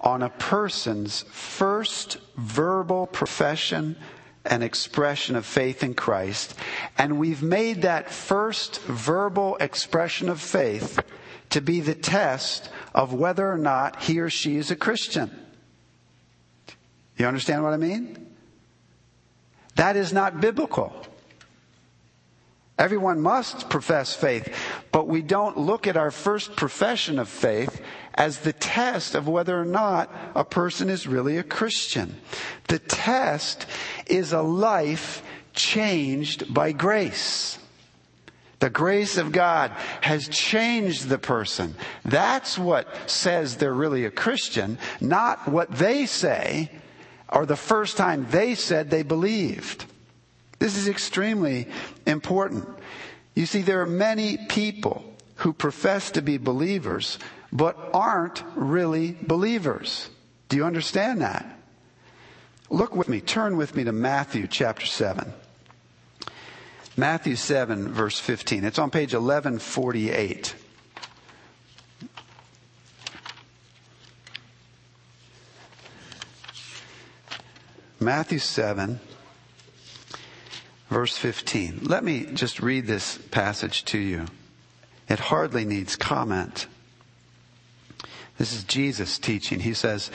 on 0.07 0.23
a 0.23 0.31
person's 0.31 1.23
first 1.23 2.17
verbal 2.37 3.09
profession 3.09 3.97
and 4.45 4.63
expression 4.63 5.35
of 5.35 5.45
faith 5.45 5.83
in 5.83 5.95
Christ, 5.95 6.55
and 6.97 7.19
we've 7.19 7.43
made 7.43 7.83
that 7.83 8.09
first 8.09 8.81
verbal 8.83 9.57
expression 9.57 10.29
of 10.29 10.41
faith 10.41 11.01
to 11.51 11.61
be 11.61 11.81
the 11.81 11.95
test 11.95 12.71
of 12.95 13.13
whether 13.13 13.51
or 13.51 13.59
not 13.59 14.01
he 14.01 14.21
or 14.21 14.31
she 14.31 14.55
is 14.55 14.71
a 14.71 14.77
Christian. 14.77 15.29
You 17.17 17.27
understand 17.27 17.65
what 17.65 17.73
I 17.73 17.77
mean? 17.77 18.33
That 19.75 19.97
is 19.97 20.13
not 20.13 20.41
biblical. 20.41 20.95
Everyone 22.79 23.23
must 23.23 23.71
profess 23.71 24.15
faith, 24.15 24.55
but 24.93 25.09
we 25.09 25.23
don't 25.23 25.57
look 25.57 25.87
at 25.87 25.97
our 25.97 26.11
first 26.11 26.57
profession 26.57 27.19
of 27.19 27.29
faith 27.29 27.81
as 28.15 28.41
the 28.41 28.53
test 28.53 29.15
of 29.15 29.29
whether 29.29 29.59
or 29.59 29.65
not 29.65 30.13
a 30.35 30.45
person 30.45 30.91
is 30.91 31.07
really 31.07 31.39
a 31.39 31.43
Christian. 31.43 32.17
The 32.69 32.79
test 32.79 33.67
is 34.07 34.33
a 34.33 34.43
life 34.43 35.23
changed 35.55 36.53
by 36.53 36.73
grace. 36.73 37.59
The 38.59 38.71
grace 38.71 39.17
of 39.17 39.33
God 39.33 39.71
has 40.03 40.29
changed 40.29 41.09
the 41.09 41.19
person. 41.19 41.75
That's 42.05 42.59
what 42.59 42.89
says 43.09 43.57
they're 43.57 43.73
really 43.73 44.05
a 44.05 44.11
Christian, 44.11 44.79
not 45.01 45.49
what 45.49 45.71
they 45.71 46.07
say 46.07 46.71
or 47.29 47.45
the 47.45 47.57
first 47.57 47.97
time 47.97 48.27
they 48.31 48.55
said 48.55 48.91
they 48.91 49.03
believed. 49.03 49.85
This 50.59 50.77
is 50.77 50.89
extremely 50.89 51.69
important. 52.07 52.69
You 53.35 53.47
see, 53.47 53.63
there 53.63 53.81
are 53.83 53.87
many 53.87 54.39
people 54.49 55.05
who 55.37 55.53
profess 55.53 56.11
to 56.13 56.23
be 56.23 56.39
believers 56.39 57.19
but 57.53 57.77
aren't 57.93 58.43
really 58.55 59.17
believers. 59.23 60.09
Do 60.49 60.57
you 60.57 60.65
understand 60.65 61.21
that? 61.21 61.47
Look 62.71 62.97
with 62.97 63.09
me, 63.09 63.21
turn 63.21 63.57
with 63.57 63.77
me 63.77 63.85
to 63.85 63.93
Matthew 63.93 64.47
chapter 64.47 64.87
7. 64.87 65.33
Matthew 66.97 67.37
7, 67.37 67.93
verse 67.93 68.19
15. 68.19 68.65
It's 68.65 68.79
on 68.79 68.91
page 68.91 69.13
1148. 69.13 70.55
Matthew 78.01 78.39
7, 78.39 79.01
verse 80.89 81.17
15. 81.17 81.81
Let 81.83 82.05
me 82.05 82.27
just 82.27 82.61
read 82.61 82.87
this 82.87 83.19
passage 83.31 83.85
to 83.87 83.99
you. 83.99 84.27
It 85.09 85.19
hardly 85.19 85.65
needs 85.65 85.97
comment. 85.97 86.67
This 88.39 88.53
is 88.53 88.65
Jesus 88.65 89.19
teaching. 89.19 89.61
He 89.61 89.75
says, 89.75 90.11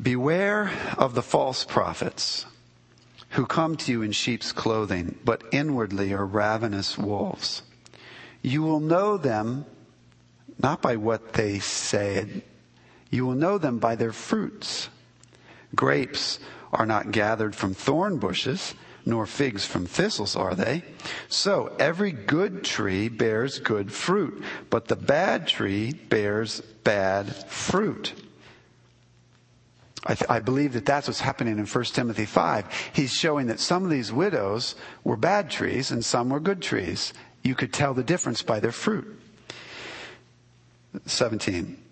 Beware 0.00 0.70
of 0.98 1.14
the 1.14 1.22
false 1.22 1.64
prophets 1.64 2.46
who 3.30 3.46
come 3.46 3.76
to 3.76 3.92
you 3.92 4.02
in 4.02 4.12
sheep's 4.12 4.52
clothing, 4.52 5.18
but 5.24 5.42
inwardly 5.52 6.12
are 6.12 6.24
ravenous 6.24 6.96
wolves. 6.96 7.62
You 8.42 8.62
will 8.62 8.80
know 8.80 9.16
them 9.16 9.64
not 10.58 10.80
by 10.80 10.96
what 10.96 11.34
they 11.34 11.58
say, 11.58 12.42
you 13.10 13.26
will 13.26 13.34
know 13.34 13.58
them 13.58 13.78
by 13.78 13.94
their 13.94 14.12
fruits. 14.12 14.88
Grapes 15.74 16.38
are 16.72 16.86
not 16.86 17.10
gathered 17.10 17.54
from 17.54 17.74
thorn 17.74 18.18
bushes 18.18 18.74
nor 19.06 19.24
figs 19.24 19.64
from 19.64 19.86
thistles, 19.86 20.34
are 20.34 20.56
they? 20.56 20.82
So 21.28 21.74
every 21.78 22.10
good 22.10 22.64
tree 22.64 23.08
bears 23.08 23.60
good 23.60 23.92
fruit, 23.92 24.42
but 24.68 24.88
the 24.88 24.96
bad 24.96 25.46
tree 25.46 25.92
bears 25.92 26.60
bad 26.82 27.32
fruit. 27.46 28.12
I, 30.04 30.14
th- 30.14 30.30
I, 30.30 30.40
believe 30.40 30.72
that 30.74 30.84
that's 30.84 31.08
what's 31.08 31.20
happening 31.20 31.58
in 31.58 31.66
1 31.66 31.84
Timothy 31.84 32.26
5. 32.26 32.90
He's 32.92 33.12
showing 33.12 33.46
that 33.46 33.58
some 33.58 33.84
of 33.84 33.90
these 33.90 34.12
widows 34.12 34.74
were 35.02 35.16
bad 35.16 35.50
trees 35.50 35.90
and 35.90 36.04
some 36.04 36.28
were 36.28 36.38
good 36.38 36.62
trees. 36.62 37.12
You 37.42 37.54
could 37.54 37.72
tell 37.72 37.94
the 37.94 38.04
difference 38.04 38.42
by 38.42 38.60
their 38.60 38.72
fruit. 38.72 39.18
17. 41.06 41.85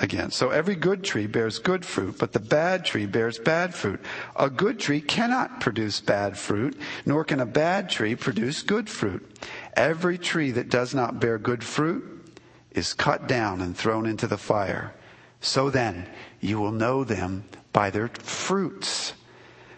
Again. 0.00 0.30
So 0.30 0.50
every 0.50 0.74
good 0.74 1.04
tree 1.04 1.26
bears 1.26 1.58
good 1.58 1.84
fruit, 1.84 2.16
but 2.18 2.32
the 2.32 2.40
bad 2.40 2.84
tree 2.84 3.06
bears 3.06 3.38
bad 3.38 3.74
fruit. 3.74 4.00
A 4.34 4.50
good 4.50 4.80
tree 4.80 5.00
cannot 5.00 5.60
produce 5.60 6.00
bad 6.00 6.36
fruit, 6.36 6.76
nor 7.04 7.22
can 7.22 7.38
a 7.40 7.46
bad 7.46 7.90
tree 7.90 8.16
produce 8.16 8.62
good 8.62 8.88
fruit. 8.88 9.38
Every 9.74 10.18
tree 10.18 10.50
that 10.52 10.70
does 10.70 10.94
not 10.94 11.20
bear 11.20 11.38
good 11.38 11.62
fruit 11.62 12.34
is 12.70 12.94
cut 12.94 13.28
down 13.28 13.60
and 13.60 13.76
thrown 13.76 14.06
into 14.06 14.26
the 14.26 14.38
fire. 14.38 14.94
So 15.40 15.70
then, 15.70 16.08
you 16.40 16.58
will 16.58 16.72
know 16.72 17.04
them 17.04 17.44
by 17.72 17.90
their 17.90 18.08
fruits. 18.08 19.12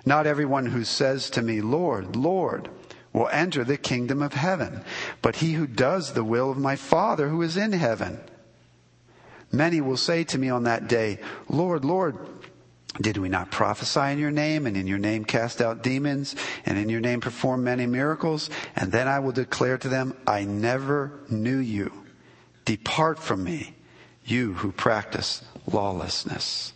Not 0.07 0.27
everyone 0.27 0.67
who 0.67 0.85
says 0.85 1.31
to 1.31 1.43
me, 1.43 1.61
Lord, 1.61 2.17
Lord, 2.17 2.69
will 3.13 3.29
enter 3.29 3.63
the 3.63 3.77
kingdom 3.77 4.23
of 4.23 4.35
heaven, 4.35 4.85
but 5.21 5.37
he 5.37 5.53
who 5.53 5.67
does 5.67 6.13
the 6.13 6.25
will 6.25 6.51
of 6.51 6.59
my 6.59 6.77
Father 6.77 7.29
who 7.29 7.43
is 7.43 7.57
in 7.57 7.73
heaven. 7.73 8.21
Many 9.53 9.81
will 9.81 9.99
say 9.99 10.25
to 10.25 10.39
me 10.39 10.49
on 10.49 10.65
that 10.65 10.89
day, 10.89 11.19
Lord, 11.49 11.85
Lord, 11.85 12.17
did 13.01 13.17
we 13.17 13.29
not 13.29 13.51
prophesy 13.51 14.13
in 14.13 14.19
your 14.19 14.31
name 14.31 14.67
and 14.67 14.77
in 14.77 14.87
your 14.87 14.99
name 14.99 15.25
cast 15.25 15.61
out 15.61 15.83
demons 15.83 16.35
and 16.67 16.79
in 16.79 16.89
your 16.89 17.01
name 17.01 17.21
perform 17.21 17.65
many 17.65 17.87
miracles? 17.87 18.51
And 18.77 18.91
then 18.91 19.09
I 19.09 19.19
will 19.19 19.33
declare 19.33 19.79
to 19.79 19.89
them, 19.89 20.17
I 20.27 20.45
never 20.45 21.21
knew 21.29 21.59
you. 21.59 21.93
Depart 22.65 23.19
from 23.19 23.45
me, 23.45 23.75
you 24.25 24.55
who 24.55 24.73
practice 24.73 25.43
lawlessness. 25.67 26.73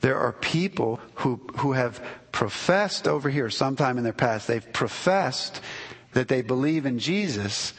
There 0.00 0.18
are 0.18 0.32
people 0.32 1.00
who, 1.16 1.40
who 1.58 1.72
have 1.72 2.02
professed 2.32 3.08
over 3.08 3.28
here 3.30 3.50
sometime 3.50 3.98
in 3.98 4.04
their 4.04 4.12
past, 4.12 4.46
they've 4.46 4.72
professed 4.72 5.60
that 6.12 6.28
they 6.28 6.42
believe 6.42 6.86
in 6.86 6.98
Jesus, 6.98 7.72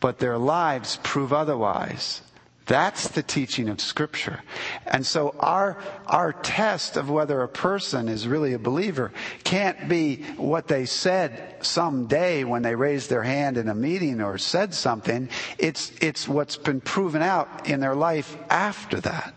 but 0.00 0.18
their 0.18 0.38
lives 0.38 0.98
prove 1.02 1.32
otherwise. 1.32 2.20
That's 2.66 3.08
the 3.08 3.22
teaching 3.22 3.68
of 3.68 3.80
scripture. 3.80 4.42
And 4.86 5.06
so 5.06 5.36
our, 5.38 5.78
our 6.06 6.32
test 6.32 6.96
of 6.96 7.08
whether 7.08 7.40
a 7.42 7.48
person 7.48 8.08
is 8.08 8.26
really 8.26 8.54
a 8.54 8.58
believer 8.58 9.12
can't 9.44 9.88
be 9.88 10.24
what 10.36 10.66
they 10.66 10.84
said 10.84 11.64
someday 11.64 12.42
when 12.42 12.62
they 12.62 12.74
raised 12.74 13.08
their 13.08 13.22
hand 13.22 13.56
in 13.56 13.68
a 13.68 13.74
meeting 13.74 14.20
or 14.20 14.36
said 14.36 14.74
something. 14.74 15.28
It's, 15.58 15.92
it's 16.00 16.26
what's 16.26 16.56
been 16.56 16.80
proven 16.80 17.22
out 17.22 17.68
in 17.68 17.78
their 17.78 17.94
life 17.94 18.36
after 18.50 19.00
that. 19.00 19.35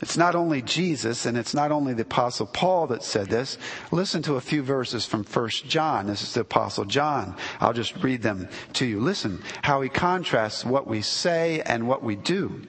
It's 0.00 0.16
not 0.16 0.34
only 0.34 0.62
Jesus 0.62 1.26
and 1.26 1.36
it's 1.36 1.54
not 1.54 1.70
only 1.70 1.92
the 1.92 2.02
apostle 2.02 2.46
Paul 2.46 2.86
that 2.88 3.02
said 3.02 3.26
this. 3.26 3.58
Listen 3.90 4.22
to 4.22 4.36
a 4.36 4.40
few 4.40 4.62
verses 4.62 5.04
from 5.04 5.24
1 5.24 5.48
John. 5.68 6.06
This 6.06 6.22
is 6.22 6.34
the 6.34 6.40
apostle 6.40 6.84
John. 6.84 7.36
I'll 7.60 7.72
just 7.72 7.96
read 7.96 8.22
them 8.22 8.48
to 8.74 8.86
you. 8.86 9.00
Listen 9.00 9.42
how 9.62 9.80
he 9.82 9.88
contrasts 9.88 10.64
what 10.64 10.86
we 10.86 11.02
say 11.02 11.60
and 11.60 11.86
what 11.86 12.02
we 12.02 12.16
do. 12.16 12.62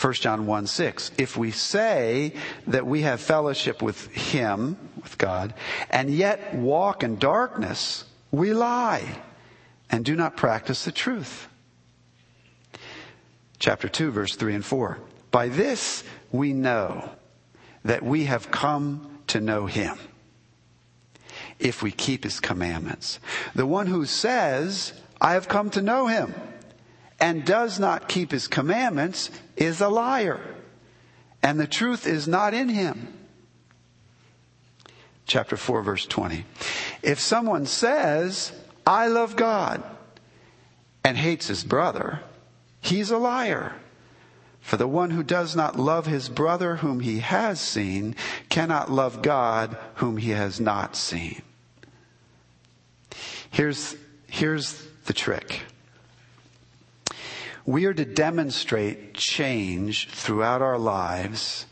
1 0.00 0.12
John 0.14 0.46
1 0.46 0.66
6. 0.66 1.10
If 1.18 1.36
we 1.36 1.50
say 1.50 2.32
that 2.68 2.86
we 2.86 3.02
have 3.02 3.20
fellowship 3.20 3.82
with 3.82 4.06
him, 4.12 4.76
with 5.02 5.18
God, 5.18 5.54
and 5.90 6.08
yet 6.08 6.54
walk 6.54 7.02
in 7.02 7.16
darkness, 7.18 8.04
we 8.30 8.52
lie 8.52 9.22
and 9.90 10.04
do 10.04 10.14
not 10.14 10.36
practice 10.36 10.84
the 10.84 10.92
truth. 10.92 11.48
Chapter 13.58 13.88
2 13.88 14.12
verse 14.12 14.36
3 14.36 14.54
and 14.54 14.64
4. 14.64 14.98
By 15.38 15.50
this 15.50 16.02
we 16.32 16.52
know 16.52 17.10
that 17.84 18.02
we 18.02 18.24
have 18.24 18.50
come 18.50 19.20
to 19.28 19.40
know 19.40 19.66
him 19.66 19.96
if 21.60 21.80
we 21.80 21.92
keep 21.92 22.24
his 22.24 22.40
commandments. 22.40 23.20
The 23.54 23.64
one 23.64 23.86
who 23.86 24.04
says, 24.04 24.92
I 25.20 25.34
have 25.34 25.46
come 25.46 25.70
to 25.70 25.80
know 25.80 26.08
him 26.08 26.34
and 27.20 27.46
does 27.46 27.78
not 27.78 28.08
keep 28.08 28.32
his 28.32 28.48
commandments 28.48 29.30
is 29.54 29.80
a 29.80 29.88
liar 29.88 30.40
and 31.40 31.60
the 31.60 31.68
truth 31.68 32.04
is 32.04 32.26
not 32.26 32.52
in 32.52 32.68
him. 32.68 33.06
Chapter 35.24 35.56
4 35.56 35.82
verse 35.82 36.04
20. 36.04 36.46
If 37.00 37.20
someone 37.20 37.66
says, 37.66 38.50
I 38.84 39.06
love 39.06 39.36
God 39.36 39.84
and 41.04 41.16
hates 41.16 41.46
his 41.46 41.62
brother, 41.62 42.22
he's 42.80 43.12
a 43.12 43.18
liar. 43.18 43.76
For 44.60 44.76
the 44.76 44.88
one 44.88 45.10
who 45.10 45.22
does 45.22 45.56
not 45.56 45.78
love 45.78 46.06
his 46.06 46.28
brother 46.28 46.76
whom 46.76 47.00
he 47.00 47.20
has 47.20 47.60
seen 47.60 48.14
cannot 48.48 48.90
love 48.90 49.22
God 49.22 49.76
whom 49.94 50.18
he 50.18 50.30
has 50.30 50.60
not 50.60 50.94
seen. 50.94 51.42
Here's, 53.50 53.96
here's 54.26 54.82
the 55.06 55.12
trick. 55.12 55.62
We 57.64 57.84
are 57.84 57.94
to 57.94 58.04
demonstrate 58.04 59.14
change 59.14 60.08
throughout 60.08 60.62
our 60.62 60.78
lives, 60.78 61.66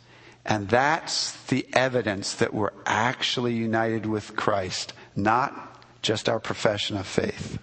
and 0.44 0.68
that's 0.68 1.32
the 1.46 1.66
evidence 1.72 2.34
that 2.34 2.52
we're 2.52 2.72
actually 2.84 3.54
united 3.54 4.04
with 4.04 4.36
Christ, 4.36 4.92
not 5.14 5.82
just 6.02 6.28
our 6.28 6.38
profession 6.38 6.96
of 6.96 7.06
faith. 7.06 7.58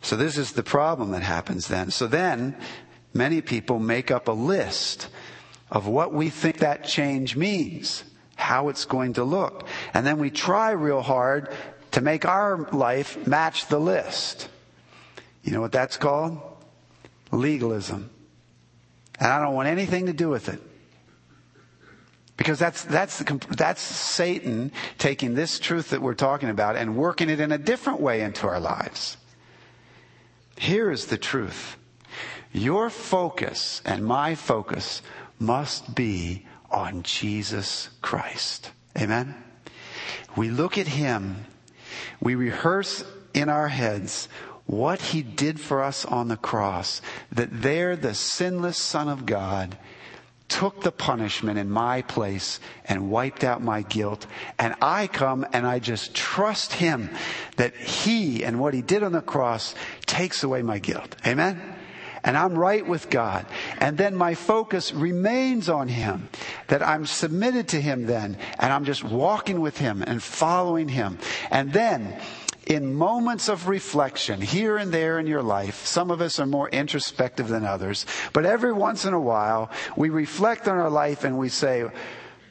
So 0.00 0.16
this 0.16 0.38
is 0.38 0.52
the 0.52 0.62
problem 0.62 1.10
that 1.10 1.22
happens 1.22 1.68
then. 1.68 1.90
So 1.90 2.06
then, 2.06 2.56
many 3.18 3.42
people 3.42 3.78
make 3.78 4.10
up 4.10 4.28
a 4.28 4.32
list 4.32 5.08
of 5.70 5.86
what 5.86 6.14
we 6.14 6.30
think 6.30 6.58
that 6.58 6.84
change 6.84 7.36
means, 7.36 8.04
how 8.36 8.70
it's 8.70 8.86
going 8.86 9.12
to 9.14 9.24
look. 9.24 9.66
And 9.92 10.06
then 10.06 10.18
we 10.18 10.30
try 10.30 10.70
real 10.70 11.02
hard 11.02 11.52
to 11.90 12.00
make 12.00 12.24
our 12.24 12.68
life 12.72 13.26
match 13.26 13.66
the 13.66 13.78
list. 13.78 14.48
You 15.42 15.52
know 15.52 15.60
what 15.60 15.72
that's 15.72 15.96
called? 15.96 16.40
Legalism. 17.30 18.08
And 19.18 19.28
I 19.28 19.42
don't 19.42 19.54
want 19.54 19.68
anything 19.68 20.06
to 20.06 20.12
do 20.12 20.28
with 20.28 20.48
it. 20.48 20.62
Because 22.36 22.58
that's, 22.60 22.84
that's, 22.84 23.22
that's 23.50 23.82
Satan 23.82 24.70
taking 24.96 25.34
this 25.34 25.58
truth 25.58 25.90
that 25.90 26.00
we're 26.00 26.14
talking 26.14 26.50
about 26.50 26.76
and 26.76 26.96
working 26.96 27.28
it 27.28 27.40
in 27.40 27.50
a 27.50 27.58
different 27.58 28.00
way 28.00 28.20
into 28.20 28.46
our 28.46 28.60
lives. 28.60 29.16
Here 30.56 30.90
is 30.90 31.06
the 31.06 31.18
truth. 31.18 31.76
Your 32.52 32.90
focus 32.90 33.82
and 33.84 34.04
my 34.04 34.34
focus 34.34 35.02
must 35.38 35.94
be 35.94 36.46
on 36.70 37.02
Jesus 37.02 37.90
Christ. 38.02 38.70
Amen? 38.96 39.34
We 40.36 40.50
look 40.50 40.78
at 40.78 40.86
Him, 40.86 41.44
we 42.20 42.34
rehearse 42.34 43.04
in 43.34 43.48
our 43.48 43.68
heads 43.68 44.28
what 44.66 45.00
He 45.00 45.22
did 45.22 45.60
for 45.60 45.82
us 45.82 46.04
on 46.04 46.28
the 46.28 46.36
cross, 46.36 47.00
that 47.32 47.62
there 47.62 47.96
the 47.96 48.14
sinless 48.14 48.76
Son 48.76 49.08
of 49.08 49.26
God 49.26 49.78
took 50.48 50.82
the 50.82 50.92
punishment 50.92 51.58
in 51.58 51.70
my 51.70 52.02
place 52.02 52.58
and 52.86 53.10
wiped 53.10 53.44
out 53.44 53.62
my 53.62 53.82
guilt. 53.82 54.26
And 54.58 54.74
I 54.80 55.06
come 55.06 55.46
and 55.52 55.66
I 55.66 55.78
just 55.78 56.14
trust 56.14 56.72
Him 56.72 57.10
that 57.56 57.74
He 57.76 58.44
and 58.44 58.58
what 58.58 58.74
He 58.74 58.82
did 58.82 59.02
on 59.02 59.12
the 59.12 59.20
cross 59.20 59.74
takes 60.06 60.42
away 60.42 60.62
my 60.62 60.78
guilt. 60.78 61.16
Amen? 61.26 61.76
And 62.24 62.36
I'm 62.36 62.58
right 62.58 62.86
with 62.86 63.10
God. 63.10 63.46
And 63.78 63.96
then 63.96 64.14
my 64.14 64.34
focus 64.34 64.92
remains 64.92 65.68
on 65.68 65.88
Him, 65.88 66.28
that 66.68 66.82
I'm 66.82 67.06
submitted 67.06 67.68
to 67.68 67.80
Him 67.80 68.06
then, 68.06 68.36
and 68.58 68.72
I'm 68.72 68.84
just 68.84 69.04
walking 69.04 69.60
with 69.60 69.78
Him 69.78 70.02
and 70.02 70.22
following 70.22 70.88
Him. 70.88 71.18
And 71.50 71.72
then, 71.72 72.20
in 72.66 72.94
moments 72.94 73.48
of 73.48 73.66
reflection, 73.66 74.40
here 74.40 74.76
and 74.76 74.92
there 74.92 75.18
in 75.18 75.26
your 75.26 75.42
life, 75.42 75.86
some 75.86 76.10
of 76.10 76.20
us 76.20 76.38
are 76.38 76.46
more 76.46 76.68
introspective 76.68 77.48
than 77.48 77.64
others, 77.64 78.04
but 78.32 78.44
every 78.44 78.72
once 78.72 79.04
in 79.04 79.14
a 79.14 79.20
while, 79.20 79.70
we 79.96 80.10
reflect 80.10 80.68
on 80.68 80.78
our 80.78 80.90
life 80.90 81.24
and 81.24 81.38
we 81.38 81.48
say, 81.48 81.88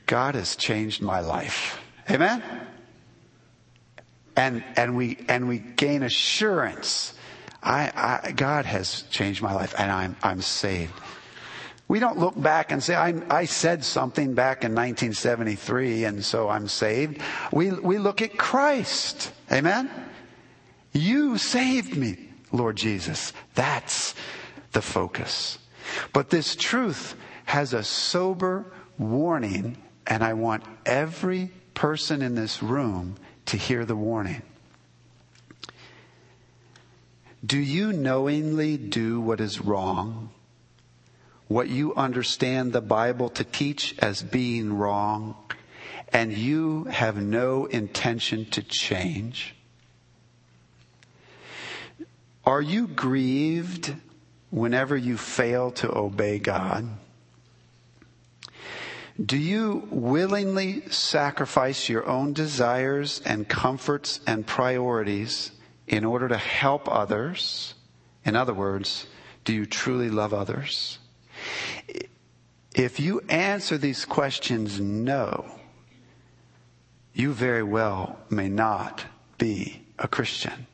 God 0.07 0.36
has 0.36 0.55
changed 0.55 1.01
my 1.01 1.20
life. 1.20 1.80
Amen? 2.09 2.41
And, 4.36 4.63
and 4.76 4.95
we, 4.95 5.18
and 5.28 5.47
we 5.47 5.59
gain 5.59 6.03
assurance 6.03 7.13
I, 7.68 8.22
I, 8.24 8.32
God 8.32 8.65
has 8.65 9.01
changed 9.11 9.41
my 9.41 9.53
life 9.53 9.76
and 9.78 9.91
I'm, 9.91 10.15
I'm 10.24 10.41
saved. 10.41 10.93
We 11.89 11.99
don't 11.99 12.18
look 12.18 12.41
back 12.41 12.72
and 12.72 12.82
say, 12.82 12.95
I, 12.95 13.13
I 13.30 13.45
said 13.45 13.84
something 13.84 14.34
back 14.34 14.63
in 14.63 14.72
1973 14.72 16.05
and 16.05 16.24
so 16.24 16.47
I'm 16.47 16.70
saved. 16.70 17.22
We, 17.51 17.72
we 17.72 17.97
look 17.97 18.22
at 18.22 18.38
Christ. 18.38 19.32
Amen? 19.51 19.89
You 20.93 21.38
saved 21.38 21.97
me, 21.97 22.30
Lord 22.53 22.78
Jesus. 22.78 23.34
That's 23.53 24.15
the 24.72 24.82
focus. 24.82 25.59
But 26.13 26.30
this 26.30 26.55
truth 26.55 27.15
has 27.45 27.74
a 27.74 27.84
sober 27.84 28.72
warning 28.97 29.78
and 30.05 30.24
I 30.24 30.34
want 30.34 30.63
every 30.86 31.51
person 31.74 32.22
in 32.22 32.36
this 32.36 32.63
room 32.63 33.18
to 33.47 33.57
hear 33.57 33.84
the 33.84 33.95
warning. 33.95 34.41
Do 37.47 37.59
you 37.59 37.93
knowingly 37.93 38.75
do 38.75 39.21
what 39.21 39.39
is 39.39 39.61
wrong? 39.61 40.31
What 41.47 41.69
you 41.69 41.95
understand 41.95 42.73
the 42.73 42.81
Bible 42.81 43.29
to 43.29 43.45
teach 43.45 43.95
as 43.99 44.21
being 44.21 44.73
wrong, 44.73 45.37
and 46.11 46.33
you 46.33 46.83
have 46.85 47.15
no 47.15 47.65
intention 47.65 48.49
to 48.51 48.61
change? 48.61 49.55
Are 52.43 52.61
you 52.61 52.85
grieved 52.85 53.95
whenever 54.49 54.97
you 54.97 55.15
fail 55.15 55.71
to 55.71 55.97
obey 55.97 56.39
God? 56.39 56.89
Do 59.23 59.37
you 59.37 59.87
willingly 59.89 60.81
sacrifice 60.89 61.87
your 61.87 62.05
own 62.07 62.33
desires 62.33 63.21
and 63.25 63.47
comforts 63.47 64.19
and 64.27 64.45
priorities 64.45 65.51
in 65.88 66.03
order 66.03 66.27
to 66.27 66.38
help 66.38 66.88
others? 66.89 67.73
In 68.25 68.35
other 68.35 68.53
words, 68.53 69.07
do 69.45 69.53
you 69.53 69.65
truly 69.65 70.09
love 70.09 70.33
others? 70.33 70.99
If 72.75 72.99
you 72.99 73.21
answer 73.29 73.77
these 73.77 74.05
questions 74.05 74.79
no, 74.79 75.49
you 77.13 77.33
very 77.33 77.63
well 77.63 78.19
may 78.29 78.49
not 78.49 79.05
be 79.38 79.81
a 79.97 80.07
Christian. 80.07 80.67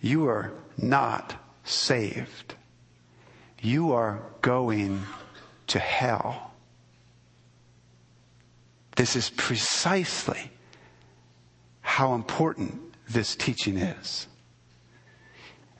You 0.00 0.26
are 0.28 0.52
not 0.76 1.34
saved. 1.64 2.54
You 3.62 3.92
are 3.92 4.22
going 4.42 5.02
to 5.68 5.78
hell. 5.78 6.52
This 8.96 9.16
is 9.16 9.30
precisely 9.30 10.50
how 11.80 12.14
important 12.14 12.85
this 13.08 13.36
teaching 13.36 13.76
is. 13.76 14.26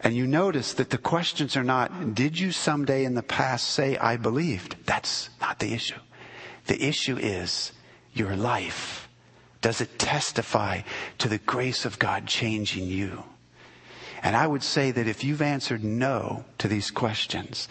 And 0.01 0.14
you 0.14 0.27
notice 0.27 0.74
that 0.74 0.91
the 0.91 0.99
questions 0.99 1.57
are 1.57 1.64
not, 1.64 2.14
did 2.14 2.39
you 2.39 2.53
someday 2.53 3.05
in 3.05 3.14
the 3.14 3.22
past 3.22 3.68
say, 3.68 3.97
I 3.97 4.16
believed? 4.16 4.77
That's 4.85 5.31
not 5.41 5.59
the 5.59 5.72
issue. 5.72 5.99
The 6.66 6.83
issue 6.85 7.16
is 7.16 7.72
your 8.12 8.37
life. 8.37 9.09
Does 9.62 9.81
it 9.81 9.99
testify 9.99 10.83
to 11.18 11.29
the 11.29 11.39
grace 11.39 11.85
of 11.85 11.99
God 11.99 12.27
changing 12.27 12.87
you? 12.87 13.24
And 14.22 14.37
I 14.37 14.47
would 14.47 14.62
say 14.62 14.91
that 14.91 15.09
if 15.09 15.24
you've 15.24 15.43
answered 15.43 15.83
no 15.85 16.45
to 16.59 16.68
these 16.68 16.91
questions, 16.91 17.68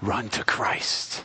run 0.00 0.28
to 0.30 0.44
Christ. 0.44 1.24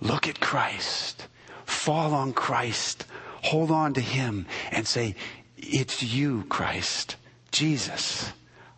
Look 0.00 0.28
at 0.28 0.40
Christ. 0.40 1.26
Fall 1.64 2.14
on 2.14 2.32
Christ. 2.32 3.06
Hold 3.42 3.70
on 3.70 3.94
to 3.94 4.00
Him 4.00 4.46
and 4.70 4.86
say, 4.86 5.14
it's 5.62 6.02
you, 6.02 6.44
Christ. 6.48 7.16
Jesus. 7.52 8.32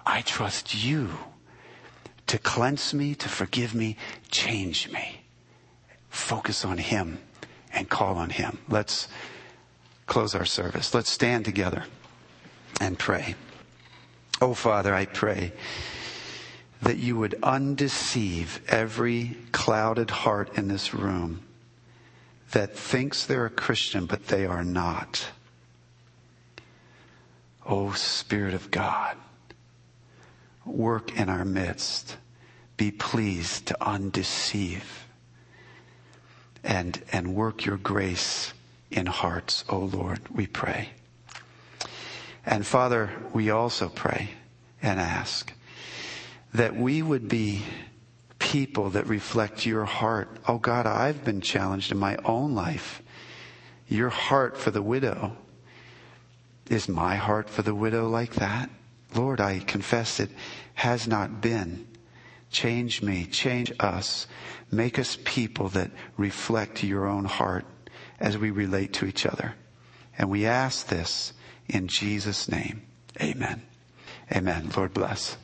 I 0.04 0.22
trust 0.22 0.84
you 0.84 1.10
to 2.26 2.38
cleanse 2.38 2.94
me, 2.94 3.14
to 3.16 3.28
forgive 3.28 3.74
me, 3.74 3.96
change 4.30 4.90
me. 4.90 5.22
Focus 6.08 6.64
on 6.64 6.78
Him 6.78 7.18
and 7.72 7.88
call 7.88 8.16
on 8.16 8.30
Him. 8.30 8.58
Let's 8.68 9.08
close 10.06 10.34
our 10.34 10.44
service. 10.44 10.94
Let's 10.94 11.10
stand 11.10 11.44
together 11.44 11.84
and 12.80 12.98
pray. 12.98 13.34
Oh, 14.40 14.54
Father, 14.54 14.94
I 14.94 15.06
pray 15.06 15.52
that 16.82 16.96
you 16.96 17.16
would 17.16 17.38
undeceive 17.42 18.60
every 18.68 19.36
clouded 19.52 20.10
heart 20.10 20.56
in 20.58 20.68
this 20.68 20.92
room 20.92 21.42
that 22.50 22.76
thinks 22.76 23.24
they're 23.24 23.46
a 23.46 23.50
Christian, 23.50 24.06
but 24.06 24.26
they 24.26 24.44
are 24.44 24.64
not. 24.64 25.26
Oh, 27.66 27.92
Spirit 27.92 28.54
of 28.54 28.70
God 28.70 29.16
work 30.64 31.18
in 31.18 31.28
our 31.28 31.44
midst. 31.44 32.16
Be 32.76 32.90
pleased 32.90 33.66
to 33.66 33.84
undeceive 33.84 35.06
and, 36.64 37.02
and 37.12 37.34
work 37.34 37.64
your 37.64 37.76
grace 37.76 38.52
in 38.90 39.06
hearts, 39.06 39.64
O 39.68 39.78
Lord, 39.78 40.20
we 40.30 40.46
pray. 40.46 40.90
And 42.44 42.66
Father, 42.66 43.10
we 43.32 43.50
also 43.50 43.88
pray 43.88 44.30
and 44.82 45.00
ask 45.00 45.52
that 46.54 46.76
we 46.76 47.02
would 47.02 47.28
be 47.28 47.62
people 48.38 48.90
that 48.90 49.06
reflect 49.06 49.64
your 49.64 49.84
heart. 49.84 50.28
Oh 50.46 50.58
God, 50.58 50.86
I've 50.86 51.24
been 51.24 51.40
challenged 51.40 51.92
in 51.92 51.98
my 51.98 52.16
own 52.24 52.54
life. 52.54 53.00
Your 53.88 54.10
heart 54.10 54.56
for 54.56 54.70
the 54.70 54.82
widow. 54.82 55.36
Is 56.72 56.88
my 56.88 57.16
heart 57.16 57.50
for 57.50 57.60
the 57.60 57.74
widow 57.74 58.08
like 58.08 58.36
that? 58.36 58.70
Lord, 59.14 59.42
I 59.42 59.58
confess 59.58 60.18
it 60.18 60.30
has 60.72 61.06
not 61.06 61.42
been. 61.42 61.86
Change 62.50 63.02
me, 63.02 63.26
change 63.26 63.70
us. 63.78 64.26
Make 64.70 64.98
us 64.98 65.18
people 65.22 65.68
that 65.68 65.90
reflect 66.16 66.82
your 66.82 67.06
own 67.06 67.26
heart 67.26 67.66
as 68.18 68.38
we 68.38 68.50
relate 68.50 68.94
to 68.94 69.04
each 69.04 69.26
other. 69.26 69.54
And 70.16 70.30
we 70.30 70.46
ask 70.46 70.86
this 70.86 71.34
in 71.68 71.88
Jesus' 71.88 72.48
name. 72.48 72.80
Amen. 73.20 73.60
Amen. 74.34 74.70
Lord 74.74 74.94
bless. 74.94 75.36